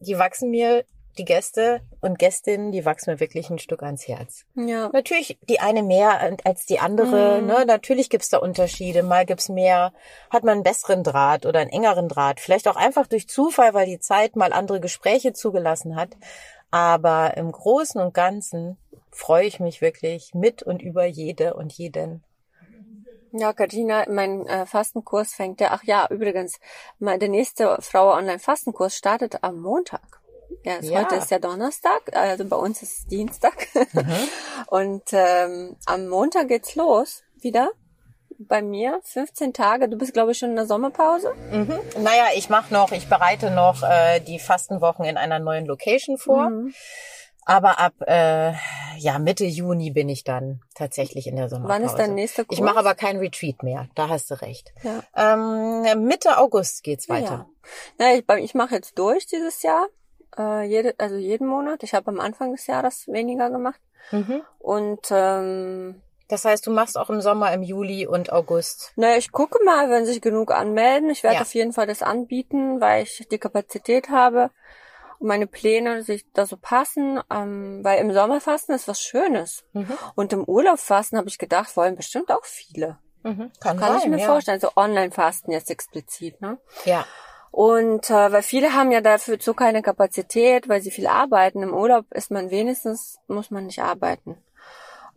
Die 0.00 0.18
wachsen 0.18 0.50
mir 0.50 0.84
die 1.18 1.24
Gäste 1.24 1.80
und 2.00 2.18
Gästinnen, 2.18 2.72
die 2.72 2.84
wachsen 2.84 3.12
mir 3.12 3.20
wirklich 3.20 3.50
ein 3.50 3.58
Stück 3.58 3.82
ans 3.82 4.06
Herz. 4.06 4.44
Ja. 4.54 4.88
Natürlich 4.92 5.38
die 5.48 5.60
eine 5.60 5.82
mehr 5.82 6.36
als 6.44 6.66
die 6.66 6.78
andere. 6.78 7.40
Mhm. 7.40 7.46
Ne? 7.46 7.64
Natürlich 7.66 8.08
gibt's 8.08 8.28
da 8.28 8.38
Unterschiede. 8.38 9.02
Mal 9.02 9.26
gibt's 9.26 9.48
mehr, 9.48 9.92
hat 10.30 10.44
man 10.44 10.54
einen 10.54 10.62
besseren 10.62 11.02
Draht 11.02 11.44
oder 11.46 11.60
einen 11.60 11.70
engeren 11.70 12.08
Draht. 12.08 12.40
Vielleicht 12.40 12.68
auch 12.68 12.76
einfach 12.76 13.06
durch 13.06 13.28
Zufall, 13.28 13.74
weil 13.74 13.86
die 13.86 13.98
Zeit 13.98 14.36
mal 14.36 14.52
andere 14.52 14.80
Gespräche 14.80 15.32
zugelassen 15.32 15.96
hat. 15.96 16.16
Aber 16.70 17.36
im 17.36 17.50
Großen 17.50 18.00
und 18.00 18.14
Ganzen 18.14 18.78
freue 19.10 19.46
ich 19.46 19.58
mich 19.58 19.80
wirklich 19.80 20.34
mit 20.34 20.62
und 20.62 20.82
über 20.82 21.04
jede 21.04 21.54
und 21.54 21.72
jeden. 21.72 22.22
Ja, 23.32 23.52
Katrina, 23.52 24.04
mein 24.08 24.46
äh, 24.46 24.64
Fastenkurs 24.64 25.34
fängt 25.34 25.60
ja, 25.60 25.68
ach 25.72 25.84
ja, 25.84 26.06
übrigens, 26.08 26.58
mein, 26.98 27.20
der 27.20 27.28
nächste 27.28 27.76
Frau 27.80 28.14
Online 28.14 28.38
Fastenkurs 28.38 28.96
startet 28.96 29.42
am 29.44 29.60
Montag. 29.60 30.17
Ja, 30.64 30.80
ja, 30.80 31.00
heute 31.00 31.16
ist 31.16 31.30
ja 31.30 31.38
Donnerstag, 31.38 32.14
also 32.14 32.44
bei 32.44 32.56
uns 32.56 32.82
ist 32.82 33.10
Dienstag. 33.10 33.68
Mhm. 33.92 34.28
Und 34.66 35.02
ähm, 35.12 35.76
am 35.86 36.08
Montag 36.08 36.48
geht's 36.48 36.74
los 36.74 37.22
wieder. 37.40 37.70
Bei 38.40 38.62
mir 38.62 39.00
15 39.02 39.52
Tage. 39.52 39.88
Du 39.88 39.98
bist, 39.98 40.12
glaube 40.12 40.30
ich, 40.30 40.38
schon 40.38 40.50
in 40.50 40.56
der 40.56 40.66
Sommerpause. 40.66 41.34
Mhm. 41.50 41.74
Naja, 41.98 42.26
ich 42.36 42.48
mache 42.48 42.72
noch, 42.72 42.92
ich 42.92 43.08
bereite 43.08 43.50
noch 43.50 43.82
äh, 43.82 44.20
die 44.20 44.38
Fastenwochen 44.38 45.04
in 45.04 45.16
einer 45.16 45.40
neuen 45.40 45.66
Location 45.66 46.18
vor. 46.18 46.50
Mhm. 46.50 46.72
Aber 47.44 47.80
ab 47.80 47.94
äh, 48.06 48.52
ja 48.98 49.18
Mitte 49.18 49.46
Juni 49.46 49.90
bin 49.90 50.08
ich 50.10 50.22
dann 50.22 50.60
tatsächlich 50.74 51.26
in 51.26 51.36
der 51.36 51.48
Sommerpause. 51.48 51.80
Wann 51.80 51.88
ist 51.88 51.96
dein 51.96 52.14
nächster 52.14 52.44
Kurs? 52.44 52.58
Ich 52.58 52.62
mache 52.62 52.78
aber 52.78 52.94
kein 52.94 53.16
Retreat 53.16 53.62
mehr. 53.62 53.88
Da 53.94 54.10
hast 54.10 54.30
du 54.30 54.34
recht. 54.40 54.72
Ja. 54.82 55.02
Ähm, 55.16 56.04
Mitte 56.04 56.36
August 56.36 56.84
geht's 56.84 57.08
weiter. 57.08 57.48
Ja, 57.98 58.10
ja 58.10 58.16
ich, 58.18 58.44
ich 58.44 58.54
mache 58.54 58.74
jetzt 58.74 58.98
durch 58.98 59.26
dieses 59.26 59.62
Jahr 59.62 59.86
äh, 60.38 60.62
jede, 60.62 60.94
also 60.98 61.16
jeden 61.16 61.46
Monat. 61.46 61.82
Ich 61.82 61.94
habe 61.94 62.08
am 62.08 62.20
Anfang 62.20 62.52
des 62.52 62.66
Jahres 62.66 63.06
weniger 63.08 63.50
gemacht. 63.50 63.80
Mhm. 64.10 64.42
Und 64.58 65.08
ähm, 65.10 66.02
das 66.28 66.44
heißt, 66.44 66.66
du 66.66 66.70
machst 66.70 66.98
auch 66.98 67.08
im 67.08 67.22
Sommer, 67.22 67.52
im 67.52 67.62
Juli 67.62 68.06
und 68.06 68.32
August. 68.32 68.92
Naja, 68.96 69.16
ich 69.16 69.32
gucke 69.32 69.62
mal, 69.64 69.90
wenn 69.90 70.04
sich 70.04 70.20
genug 70.20 70.52
anmelden. 70.52 71.08
Ich 71.10 71.22
werde 71.22 71.36
ja. 71.36 71.42
auf 71.42 71.54
jeden 71.54 71.72
Fall 71.72 71.86
das 71.86 72.02
anbieten, 72.02 72.80
weil 72.80 73.04
ich 73.04 73.26
die 73.30 73.38
Kapazität 73.38 74.10
habe 74.10 74.50
und 75.18 75.28
meine 75.28 75.46
Pläne 75.46 76.02
sich 76.02 76.30
da 76.32 76.44
so 76.44 76.58
passen. 76.58 77.20
Ähm, 77.30 77.80
weil 77.82 78.00
im 78.00 78.12
Sommerfasten 78.12 78.74
ist 78.74 78.88
was 78.88 79.00
Schönes. 79.00 79.64
Mhm. 79.72 79.96
Und 80.16 80.32
im 80.34 80.44
Urlaubfasten 80.44 81.16
habe 81.16 81.28
ich 81.28 81.38
gedacht, 81.38 81.76
wollen 81.76 81.96
bestimmt 81.96 82.30
auch 82.30 82.44
viele. 82.44 82.98
Mhm. 83.22 83.50
Kann, 83.60 83.78
Kann 83.78 83.92
sein, 83.92 84.00
ich 84.02 84.08
mir 84.08 84.20
ja. 84.20 84.26
vorstellen. 84.26 84.60
So 84.60 84.70
Online-Fasten 84.76 85.50
jetzt 85.50 85.70
explizit, 85.70 86.40
ne? 86.42 86.58
Ja. 86.84 87.06
Und 87.50 88.10
äh, 88.10 88.32
weil 88.32 88.42
viele 88.42 88.74
haben 88.74 88.92
ja 88.92 89.00
dafür 89.00 89.38
so 89.40 89.54
keine 89.54 89.82
Kapazität, 89.82 90.68
weil 90.68 90.80
sie 90.80 90.90
viel 90.90 91.06
arbeiten. 91.06 91.62
Im 91.62 91.74
Urlaub 91.74 92.04
ist 92.12 92.30
man 92.30 92.50
wenigstens, 92.50 93.18
muss 93.26 93.50
man 93.50 93.66
nicht 93.66 93.80
arbeiten. 93.80 94.36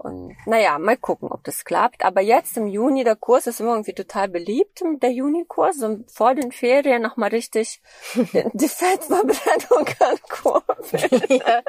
Und 0.01 0.35
naja, 0.45 0.79
mal 0.79 0.97
gucken, 0.97 1.29
ob 1.31 1.43
das 1.43 1.63
klappt. 1.63 2.03
Aber 2.03 2.21
jetzt 2.21 2.57
im 2.57 2.67
Juni, 2.67 3.03
der 3.03 3.15
Kurs 3.15 3.45
ist 3.45 3.59
immer 3.59 3.71
irgendwie 3.71 3.93
total 3.93 4.27
beliebt, 4.29 4.83
der 5.01 5.11
Juni-Kurs. 5.11 5.77
So 5.77 5.99
vor 6.07 6.33
den 6.33 6.51
Ferien 6.51 7.03
nochmal 7.03 7.29
richtig 7.29 7.81
die 8.53 8.67
Fettverbrennung 8.67 9.87
ankurbeln. 9.99 11.21
ja, 11.45 11.61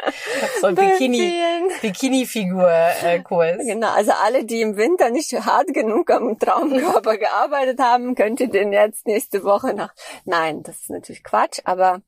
so 0.61 0.69
ein 0.69 0.75
Bikini, 0.75 1.35
Bikini-Figur-Kurs. 1.83 3.59
Genau, 3.59 3.91
also 3.93 4.13
alle, 4.13 4.45
die 4.45 4.63
im 4.63 4.77
Winter 4.77 5.11
nicht 5.11 5.33
hart 5.33 5.75
genug 5.75 6.11
am 6.11 6.39
Traumkörper 6.39 7.19
gearbeitet 7.19 7.81
haben, 7.81 8.15
könnt 8.15 8.41
ihr 8.41 8.49
den 8.49 8.73
jetzt 8.73 9.07
nächste 9.07 9.45
Woche 9.45 9.75
noch. 9.75 9.91
Nein, 10.25 10.63
das 10.63 10.81
ist 10.81 10.91
natürlich 10.91 11.23
Quatsch, 11.23 11.61
aber 11.65 12.01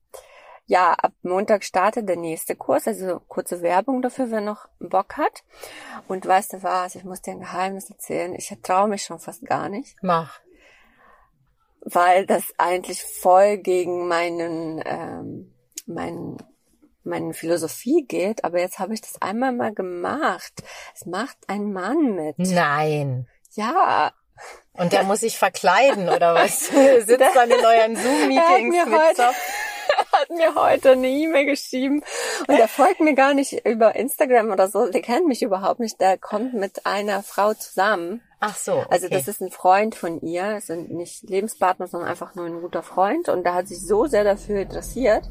ja, 0.67 0.93
ab 0.93 1.13
Montag 1.23 1.65
startet 1.65 2.09
der 2.09 2.17
nächste 2.17 2.57
Kurs, 2.57 2.89
also 2.89 3.21
kurze 3.29 3.61
Werbung 3.61 4.01
dafür, 4.01 4.31
wer 4.31 4.41
noch 4.41 4.67
Bock 4.79 5.17
hat. 5.17 5.45
Und 6.09 6.27
weißt 6.27 6.55
du 6.55 6.63
was, 6.63 6.95
ich 6.95 7.05
muss 7.05 7.21
dir 7.21 7.33
ein 7.33 7.41
Geheimnis 7.41 7.91
erzählen. 7.91 8.35
Ich 8.35 8.55
traue 8.63 8.89
mich 8.89 9.03
schon 9.03 9.19
fast 9.19 9.45
gar 9.45 9.69
nicht. 9.69 9.97
Mach. 10.03 10.41
Weil 11.81 12.25
das 12.25 12.45
eigentlich 12.57 13.03
voll 13.03 13.59
gegen 13.59 14.09
meinen, 14.09 14.83
ähm, 14.87 15.55
meinen 15.87 16.39
meine 17.05 17.35
Philosophie 17.35 18.07
geht, 18.07 18.45
aber 18.45 18.61
jetzt 18.61 18.79
habe 18.79 18.95
ich 18.95 19.01
das 19.03 19.21
einmal 19.21 19.53
mal 19.53 19.75
gemacht. 19.75 20.63
Es 20.95 21.05
macht 21.07 21.37
ein 21.47 21.73
Mann 21.73 22.15
mit. 22.15 22.39
Nein. 22.39 23.29
Ja. 23.53 24.13
Und 24.73 24.93
der 24.93 25.05
muss 25.05 25.21
sich 25.21 25.39
verkleiden 25.39 26.09
oder 26.09 26.35
was? 26.35 26.67
Sitzt 26.69 27.21
dann 27.35 27.51
in 27.51 27.65
euren 27.65 27.97
Zoom-Meetings 28.03 28.87
mit 28.87 29.01
heute, 29.01 29.31
hat 30.13 30.31
mir 30.31 30.55
heute 30.55 30.93
eine 30.93 31.09
E-Mail 31.09 31.47
geschrieben 31.47 32.03
und 32.47 32.57
der 32.57 32.69
folgt 32.69 33.01
mir 33.01 33.15
gar 33.15 33.35
nicht 33.35 33.67
über 33.67 33.95
Instagram 33.97 34.51
oder 34.51 34.69
so. 34.69 34.89
Der 34.89 35.03
kennt 35.03 35.27
mich 35.27 35.43
überhaupt 35.43 35.81
nicht. 35.81 36.01
Der 36.01 36.19
kommt 36.19 36.55
mit 36.55 36.87
einer 36.87 37.23
Frau 37.23 37.55
zusammen. 37.55 38.23
Ach 38.41 38.57
so. 38.57 38.75
Okay. 38.75 38.87
Also 38.91 39.09
das 39.09 39.29
ist 39.29 39.41
ein 39.41 39.51
Freund 39.51 39.95
von 39.95 40.21
ihr. 40.21 40.57
Es 40.57 40.67
sind 40.67 40.91
nicht 40.91 41.29
Lebenspartner, 41.29 41.87
sondern 41.87 42.11
einfach 42.11 42.35
nur 42.35 42.47
ein 42.47 42.61
guter 42.61 42.83
Freund. 42.83 43.29
Und 43.29 43.45
der 43.45 43.55
hat 43.55 43.69
sich 43.69 43.81
so 43.81 44.07
sehr 44.07 44.25
dafür 44.25 44.61
interessiert. 44.61 45.31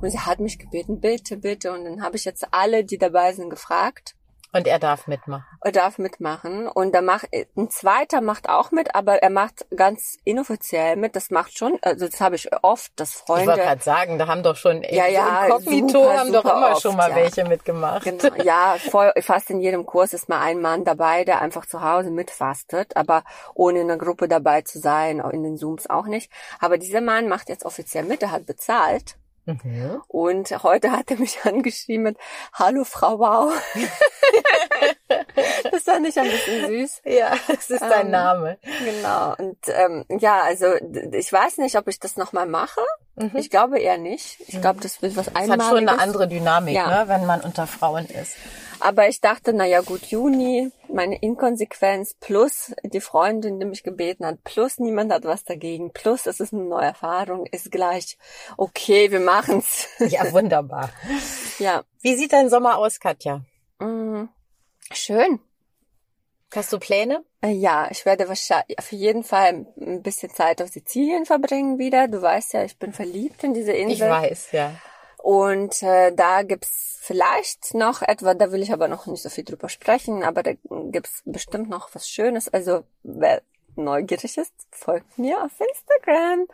Und 0.00 0.10
sie 0.10 0.18
hat 0.18 0.40
mich 0.40 0.58
gebeten, 0.58 1.00
bitte, 1.00 1.36
bitte. 1.36 1.72
Und 1.72 1.84
dann 1.84 2.02
habe 2.02 2.16
ich 2.16 2.24
jetzt 2.24 2.46
alle, 2.50 2.84
die 2.84 2.98
dabei 2.98 3.32
sind, 3.32 3.50
gefragt. 3.50 4.16
Und 4.52 4.66
er 4.66 4.80
darf 4.80 5.06
mitmachen. 5.06 5.44
Er 5.60 5.72
darf 5.72 5.98
mitmachen. 5.98 6.66
Und 6.66 6.92
da 6.92 7.02
macht 7.02 7.28
ein 7.56 7.70
zweiter 7.70 8.20
macht 8.20 8.48
auch 8.48 8.72
mit, 8.72 8.94
aber 8.96 9.22
er 9.22 9.30
macht 9.30 9.66
ganz 9.74 10.18
inoffiziell 10.24 10.96
mit. 10.96 11.14
Das 11.14 11.30
macht 11.30 11.56
schon, 11.56 11.78
also 11.82 12.06
das 12.06 12.20
habe 12.20 12.34
ich 12.34 12.48
oft, 12.62 12.92
dass 12.96 13.12
Freunde. 13.12 13.42
Ich 13.42 13.48
wollte 13.48 13.62
gerade 13.62 13.82
sagen, 13.82 14.18
da 14.18 14.26
haben 14.26 14.42
doch 14.42 14.56
schon 14.56 14.82
ja, 14.82 15.06
ja, 15.06 15.44
Inkognito 15.44 16.02
super, 16.02 16.18
haben 16.18 16.32
doch 16.32 16.44
immer 16.44 16.72
oft, 16.72 16.82
schon 16.82 16.96
mal 16.96 17.10
ja. 17.10 17.16
welche 17.16 17.44
mitgemacht. 17.44 18.02
Genau, 18.02 18.34
ja, 18.42 18.76
voll, 18.78 19.12
fast 19.20 19.50
in 19.50 19.60
jedem 19.60 19.86
Kurs 19.86 20.12
ist 20.12 20.28
mal 20.28 20.40
ein 20.40 20.60
Mann 20.60 20.84
dabei, 20.84 21.24
der 21.24 21.40
einfach 21.40 21.66
zu 21.66 21.82
Hause 21.82 22.10
mitfastet, 22.10 22.96
aber 22.96 23.22
ohne 23.54 23.80
in 23.80 23.90
einer 23.90 23.98
Gruppe 23.98 24.26
dabei 24.26 24.62
zu 24.62 24.80
sein, 24.80 25.20
in 25.32 25.44
den 25.44 25.56
Zooms 25.56 25.88
auch 25.88 26.06
nicht. 26.06 26.30
Aber 26.58 26.76
dieser 26.76 27.00
Mann 27.00 27.28
macht 27.28 27.48
jetzt 27.48 27.64
offiziell 27.64 28.04
mit, 28.04 28.22
er 28.22 28.32
hat 28.32 28.46
bezahlt. 28.46 29.16
Mhm. 29.62 30.02
Und 30.08 30.50
heute 30.62 30.92
hat 30.92 31.10
er 31.10 31.18
mich 31.18 31.40
angeschrieben 31.44 32.04
mit 32.04 32.18
Hallo 32.52 32.84
Frau 32.84 33.18
Wow. 33.18 33.52
das 35.70 35.82
fand 35.82 36.06
ich 36.06 36.18
ein 36.18 36.30
bisschen 36.30 36.66
süß. 36.66 37.02
Ja, 37.04 37.34
das 37.48 37.70
ist 37.70 37.82
dein 37.82 38.06
ähm, 38.06 38.12
Name. 38.12 38.58
Genau. 38.84 39.34
Und 39.38 39.58
ähm, 39.68 40.04
ja, 40.20 40.40
also 40.40 40.66
ich 41.12 41.32
weiß 41.32 41.58
nicht, 41.58 41.76
ob 41.76 41.88
ich 41.88 41.98
das 41.98 42.16
nochmal 42.16 42.46
mache. 42.46 42.80
Mhm. 43.16 43.32
Ich 43.34 43.50
glaube 43.50 43.78
eher 43.78 43.98
nicht. 43.98 44.40
Ich 44.46 44.60
glaube, 44.60 44.80
das 44.80 45.02
wird 45.02 45.16
was 45.16 45.28
Einmaliges. 45.28 45.56
Das 45.56 45.66
hat 45.66 45.76
schon 45.76 45.88
eine 45.88 46.00
andere 46.00 46.28
Dynamik, 46.28 46.74
ja. 46.74 47.04
ne, 47.04 47.08
wenn 47.08 47.26
man 47.26 47.40
unter 47.40 47.66
Frauen 47.66 48.06
ist. 48.06 48.36
Aber 48.80 49.08
ich 49.08 49.20
dachte, 49.20 49.52
na 49.52 49.66
ja, 49.66 49.82
gut, 49.82 50.06
Juni, 50.06 50.70
meine 50.88 51.20
Inkonsequenz 51.20 52.14
plus 52.14 52.72
die 52.82 53.00
Freundin, 53.00 53.60
die 53.60 53.66
mich 53.66 53.82
gebeten 53.82 54.24
hat, 54.24 54.42
plus 54.44 54.78
niemand 54.78 55.12
hat 55.12 55.24
was 55.24 55.44
dagegen, 55.44 55.92
plus 55.92 56.26
es 56.26 56.40
ist 56.40 56.52
eine 56.52 56.64
neue 56.64 56.86
Erfahrung, 56.86 57.46
ist 57.46 57.70
gleich, 57.70 58.16
okay, 58.56 59.10
wir 59.10 59.20
machen's. 59.20 59.88
Ja, 59.98 60.32
wunderbar. 60.32 60.90
ja. 61.58 61.84
Wie 62.00 62.16
sieht 62.16 62.32
dein 62.32 62.48
Sommer 62.48 62.78
aus, 62.78 63.00
Katja? 63.00 63.42
Mm, 63.78 64.24
schön. 64.92 65.40
Hast 66.54 66.72
du 66.72 66.78
Pläne? 66.78 67.24
Äh, 67.42 67.52
ja, 67.52 67.88
ich 67.90 68.04
werde 68.04 68.28
wahrscheinlich 68.28 68.76
auf 68.78 68.90
jeden 68.90 69.22
Fall 69.22 69.66
ein 69.80 70.02
bisschen 70.02 70.30
Zeit 70.30 70.60
auf 70.60 70.68
Sizilien 70.68 71.24
verbringen 71.24 71.78
wieder. 71.78 72.08
Du 72.08 72.20
weißt 72.20 72.54
ja, 72.54 72.64
ich 72.64 72.76
bin 72.76 72.92
verliebt 72.92 73.44
in 73.44 73.54
diese 73.54 73.72
Insel. 73.72 73.94
Ich 73.94 74.00
weiß, 74.00 74.52
ja. 74.52 74.72
Und 75.22 75.82
äh, 75.82 76.12
da 76.12 76.42
gibt's 76.42 76.98
vielleicht 77.02 77.74
noch 77.74 78.00
etwa, 78.02 78.34
da 78.34 78.52
will 78.52 78.62
ich 78.62 78.72
aber 78.72 78.88
noch 78.88 79.06
nicht 79.06 79.22
so 79.22 79.28
viel 79.28 79.44
drüber 79.44 79.68
sprechen, 79.68 80.24
aber 80.24 80.42
da 80.42 80.52
gibt's 80.90 81.22
bestimmt 81.24 81.68
noch 81.68 81.94
was 81.94 82.08
Schönes. 82.08 82.48
Also 82.48 82.84
wer 83.02 83.42
neugierig 83.76 84.38
ist, 84.38 84.54
folgt 84.70 85.18
mir 85.18 85.44
auf 85.44 85.52
Instagram. 85.60 86.46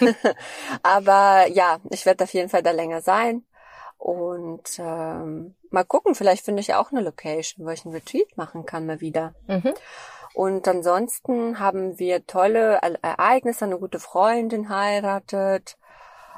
aber 0.82 1.46
ja, 1.48 1.80
ich 1.90 2.06
werde 2.06 2.24
auf 2.24 2.32
jeden 2.32 2.48
Fall 2.48 2.62
da 2.62 2.70
länger 2.70 3.02
sein. 3.02 3.44
Und 3.98 4.78
ähm, 4.78 5.54
mal 5.70 5.84
gucken, 5.84 6.14
vielleicht 6.14 6.44
finde 6.44 6.60
ich 6.60 6.68
ja 6.68 6.80
auch 6.80 6.92
eine 6.92 7.00
Location, 7.02 7.66
wo 7.66 7.70
ich 7.70 7.84
einen 7.84 7.94
Retreat 7.94 8.36
machen 8.36 8.66
kann 8.66 8.86
mal 8.86 9.00
wieder. 9.00 9.34
Mhm. 9.46 9.74
Und 10.34 10.66
ansonsten 10.66 11.60
haben 11.60 11.98
wir 11.98 12.26
tolle 12.26 12.80
Ereignisse, 13.02 13.66
eine 13.66 13.78
gute 13.78 14.00
Freundin 14.00 14.68
heiratet, 14.68 15.76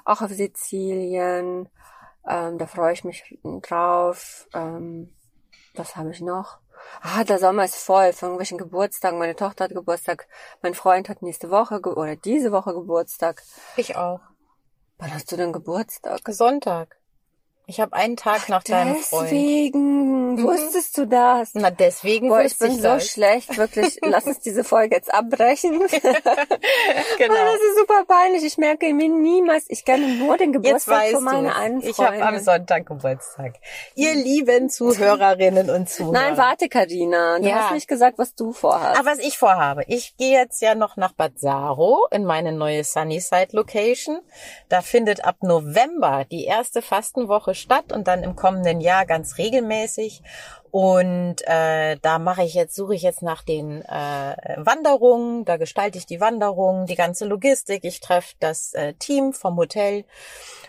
auch 0.07 0.23
auf 0.23 0.31
Sizilien. 0.31 1.69
Ähm, 2.27 2.59
da 2.59 2.66
freue 2.66 2.92
ich 2.95 3.05
mich 3.05 3.38
drauf. 3.62 4.49
Ähm, 4.55 5.12
was 5.75 5.97
habe 5.97 6.11
ich 6.11 6.21
noch? 6.21 6.59
Ah, 7.03 7.25
der 7.25 7.38
Sommer 7.38 7.64
ist 7.64 7.77
voll 7.77 8.12
von 8.12 8.29
irgendwelchen 8.29 8.59
Geburtstagen. 8.59 9.19
Meine 9.19 9.37
Tochter 9.37 9.64
hat 9.64 9.73
Geburtstag. 9.73 10.27
Mein 10.62 10.75
Freund 10.75 11.09
hat 11.09 11.23
nächste 11.23 11.51
Woche 11.51 11.81
oder 11.81 12.16
diese 12.16 12.53
Woche 12.53 12.73
Geburtstag. 12.75 13.42
Ich 13.77 13.97
auch. 13.97 14.21
Wann 14.99 15.12
hast 15.12 15.31
du 15.31 15.37
denn 15.37 15.53
Geburtstag? 15.53 16.21
Sonntag. 16.29 16.97
Ich 17.68 17.81
habe 17.81 17.94
einen 17.94 18.16
Tag 18.16 18.42
Ach, 18.44 18.48
nach 18.48 18.62
deinem 18.62 18.94
Freund. 18.94 19.24
Deswegen 19.24 20.35
mhm. 20.35 20.42
wusstest 20.44 20.96
du 20.98 21.05
das. 21.05 21.50
Na, 21.55 21.70
deswegen 21.70 22.29
Boah, 22.29 22.42
ich 22.42 22.57
bin 22.57 22.70
ich 22.70 22.76
so 22.76 22.83
das. 22.85 23.11
schlecht, 23.11 23.57
wirklich. 23.57 23.98
Lass 24.05 24.24
uns 24.24 24.38
diese 24.38 24.62
Folge 24.62 24.94
jetzt 24.94 25.12
abbrechen. 25.12 25.72
genau. 25.81 25.90
Das 25.90 27.57
ist 27.57 27.79
super 27.81 28.05
peinlich. 28.07 28.44
Ich 28.44 28.57
merke 28.57 28.94
mir 28.94 29.09
niemals, 29.09 29.64
ich 29.66 29.85
kenne 29.85 30.07
nur 30.14 30.37
den 30.37 30.52
Geburtstag 30.52 31.11
von 31.11 31.24
meiner 31.24 31.57
einen 31.57 31.83
Ich 31.83 31.98
habe 31.98 32.24
am 32.24 32.38
Sonntag 32.38 32.87
Geburtstag. 32.87 33.55
Ihr 33.96 34.14
lieben 34.14 34.70
Zuhörerinnen 34.70 35.68
und 35.68 35.90
Zuhörer. 35.90 36.12
Nein, 36.12 36.37
warte, 36.37 36.68
Karina. 36.68 37.40
Du 37.40 37.48
ja. 37.48 37.64
hast 37.64 37.72
nicht 37.72 37.88
gesagt, 37.88 38.16
was 38.16 38.37
du 38.37 38.52
vorhast. 38.52 38.96
Aber 39.00 39.11
was 39.11 39.18
ich 39.18 39.38
vorhabe. 39.38 39.83
Ich 39.88 40.16
gehe 40.16 40.38
jetzt 40.38 40.62
ja 40.62 40.76
noch 40.76 40.96
nach 40.96 41.14
Bad 41.14 41.40
Saro 41.40 42.07
in 42.12 42.24
meine 42.24 42.52
neue 42.52 42.85
Sunnyside 42.85 43.48
Location. 43.50 44.20
Da 44.68 44.83
findet 44.83 45.24
ab 45.24 45.38
November 45.40 46.24
die 46.31 46.44
erste 46.44 46.81
Fastenwoche 46.81 47.56
statt 47.61 47.92
und 47.92 48.09
dann 48.09 48.23
im 48.23 48.37
kommenden 48.37 48.81
Jahr 48.81 49.07
ganz 49.07 49.38
regelmäßig. 49.38 50.23
Und 50.71 51.37
äh, 51.47 51.97
da 52.03 52.19
mache 52.19 52.42
ich 52.42 52.53
jetzt, 52.53 52.75
suche 52.75 52.95
ich 52.95 53.03
jetzt 53.03 53.23
nach 53.23 53.42
den 53.42 53.83
äh, 53.83 54.57
Wanderungen, 54.59 55.45
da 55.47 55.57
gestalte 55.57 55.97
ich 55.97 56.05
die 56.05 56.21
Wanderungen, 56.21 56.87
die 56.87 56.97
ganze 56.97 57.25
Logistik. 57.25 57.85
Ich 57.85 58.01
treffe 58.01 58.35
das 58.40 58.75
äh, 58.75 58.92
Team 58.95 59.33
vom 59.33 59.57
Hotel, 59.57 60.05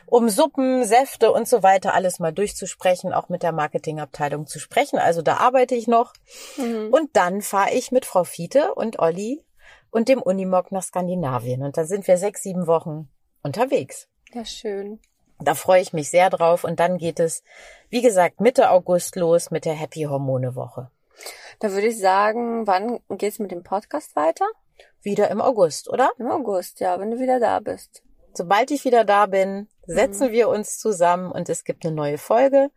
um 0.06 0.30
Suppen, 0.30 0.86
Säfte 0.86 1.32
und 1.34 1.48
so 1.48 1.62
weiter 1.62 1.94
alles 1.94 2.20
mal 2.20 2.32
durchzusprechen, 2.32 3.12
auch 3.12 3.28
mit 3.28 3.44
der 3.44 3.52
Marketingabteilung 3.52 4.48
zu 4.48 4.60
sprechen. 4.60 4.98
Also 4.98 5.22
da 5.22 5.38
arbeite 5.38 5.76
ich 5.76 5.88
noch. 5.88 6.14
Mhm. 6.56 6.90
Und 6.92 7.10
dann 7.18 7.42
fahre 7.42 7.74
ich 7.74 7.92
mit 7.92 8.06
Frau 8.06 8.24
Fiete 8.24 8.76
und 8.76 9.00
Olli 9.00 9.44
und 9.92 10.08
dem 10.08 10.22
Unimog 10.22 10.72
nach 10.72 10.84
Skandinavien. 10.84 11.64
Und 11.64 11.78
da 11.78 11.84
sind 11.84 12.08
wir 12.08 12.18
sechs, 12.18 12.44
sieben 12.44 12.68
Wochen 12.68 13.10
unterwegs. 13.44 14.08
Ja, 14.34 14.46
schön. 14.46 15.00
Da 15.40 15.54
freue 15.54 15.82
ich 15.82 15.94
mich 15.94 16.10
sehr 16.10 16.30
drauf. 16.30 16.64
Und 16.64 16.80
dann 16.80 16.98
geht 16.98 17.20
es, 17.20 17.44
wie 17.90 18.02
gesagt, 18.02 18.42
Mitte 18.42 18.72
August 18.72 19.16
los 19.16 19.52
mit 19.52 19.66
der 19.66 19.74
Happy 19.74 20.04
Hormone 20.04 20.56
Woche. 20.56 20.90
Da 21.60 21.72
würde 21.72 21.88
ich 21.88 22.00
sagen, 22.00 22.68
wann 22.68 23.00
geht's 23.10 23.40
mit 23.40 23.52
dem 23.52 23.64
Podcast 23.64 24.16
weiter? 24.16 24.46
Wieder 25.02 25.30
im 25.30 25.42
August, 25.42 25.90
oder? 25.90 26.12
Im 26.18 26.30
August, 26.30 26.80
ja, 26.80 27.00
wenn 27.00 27.12
du 27.12 27.20
wieder 27.20 27.40
da 27.40 27.60
bist. 27.60 28.04
Sobald 28.34 28.70
ich 28.72 28.86
wieder 28.86 29.04
da 29.04 29.26
bin, 29.26 29.68
setzen 29.88 30.28
mhm. 30.28 30.32
wir 30.34 30.50
uns 30.50 30.78
zusammen 30.78 31.32
und 31.32 31.50
es 31.50 31.64
gibt 31.64 31.86
eine 31.86 31.96
neue 31.96 32.18
Folge. 32.18 32.70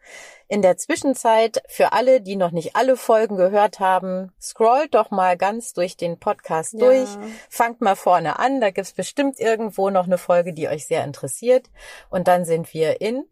In 0.48 0.62
der 0.62 0.76
Zwischenzeit, 0.76 1.62
für 1.68 1.92
alle, 1.92 2.20
die 2.20 2.36
noch 2.36 2.52
nicht 2.52 2.76
alle 2.76 2.96
Folgen 2.96 3.36
gehört 3.36 3.80
haben, 3.80 4.32
scrollt 4.40 4.94
doch 4.94 5.10
mal 5.10 5.36
ganz 5.36 5.74
durch 5.74 5.96
den 5.96 6.18
Podcast 6.18 6.72
ja. 6.74 6.80
durch. 6.80 7.08
Fangt 7.48 7.80
mal 7.80 7.96
vorne 7.96 8.38
an, 8.38 8.60
da 8.60 8.70
gibt's 8.70 8.92
bestimmt 8.92 9.38
irgendwo 9.38 9.90
noch 9.90 10.06
eine 10.06 10.18
Folge, 10.18 10.52
die 10.52 10.68
euch 10.68 10.86
sehr 10.86 11.04
interessiert. 11.04 11.68
Und 12.08 12.28
dann 12.28 12.44
sind 12.44 12.72
wir 12.72 13.00
in 13.00 13.24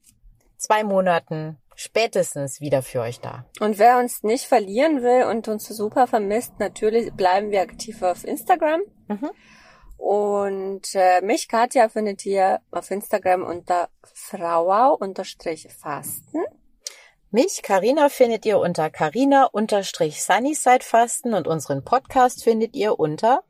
zwei 0.57 0.85
Monaten 0.85 1.59
spätestens 1.75 2.61
wieder 2.61 2.83
für 2.83 3.01
euch 3.01 3.21
da. 3.21 3.45
Und 3.61 3.79
wer 3.79 3.99
uns 3.99 4.25
nicht 4.25 4.47
verlieren 4.47 5.03
will 5.03 5.25
und 5.25 5.47
uns 5.47 5.69
super 5.69 6.09
vermisst, 6.09 6.59
natürlich 6.59 7.13
bleiben 7.13 7.53
wir 7.53 7.63
aktiv 7.63 8.03
auf 8.03 8.25
Instagram. 8.25 8.81
Mhm. 9.07 9.31
Und 9.99 10.95
äh, 10.95 11.21
mich, 11.21 11.49
Katja, 11.49 11.91
findet 11.91 12.25
ihr 12.25 12.61
auf 12.71 12.91
Instagram 12.91 13.43
unter 13.43 13.91
frauau-fasten. 14.15 16.45
Mich, 17.31 17.61
Karina, 17.63 18.09
findet 18.09 18.47
ihr 18.47 18.59
unter 18.59 18.89
Karina-Sunnyside-Fasten 18.89 21.35
und 21.35 21.47
unseren 21.47 21.85
Podcast 21.85 22.43
findet 22.43 22.75
ihr 22.75 22.99
unter 22.99 23.43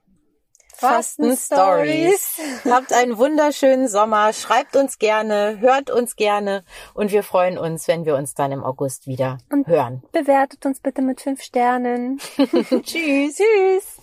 Fasten 0.75 1.37
Stories. 1.37 2.41
Habt 2.65 2.93
einen 2.93 3.17
wunderschönen 3.19 3.87
Sommer. 3.89 4.33
Schreibt 4.33 4.75
uns 4.77 4.99
gerne, 4.99 5.61
hört 5.61 5.91
uns 5.91 6.17
gerne 6.17 6.65
und 6.95 7.11
wir 7.11 7.25
freuen 7.25 7.59
uns, 7.59 7.89
wenn 7.89 8.05
wir 8.05 8.15
uns 8.15 8.35
dann 8.35 8.53
im 8.53 8.63
August 8.65 9.09
wieder 9.09 9.39
und 9.51 9.67
hören. 9.67 10.05
Bewertet 10.13 10.65
uns 10.67 10.79
bitte 10.81 11.03
mit 11.03 11.21
fünf 11.21 11.43
Sternen. 11.43 12.19
Tschüss. 12.37 13.37
Tschüss. 13.37 13.98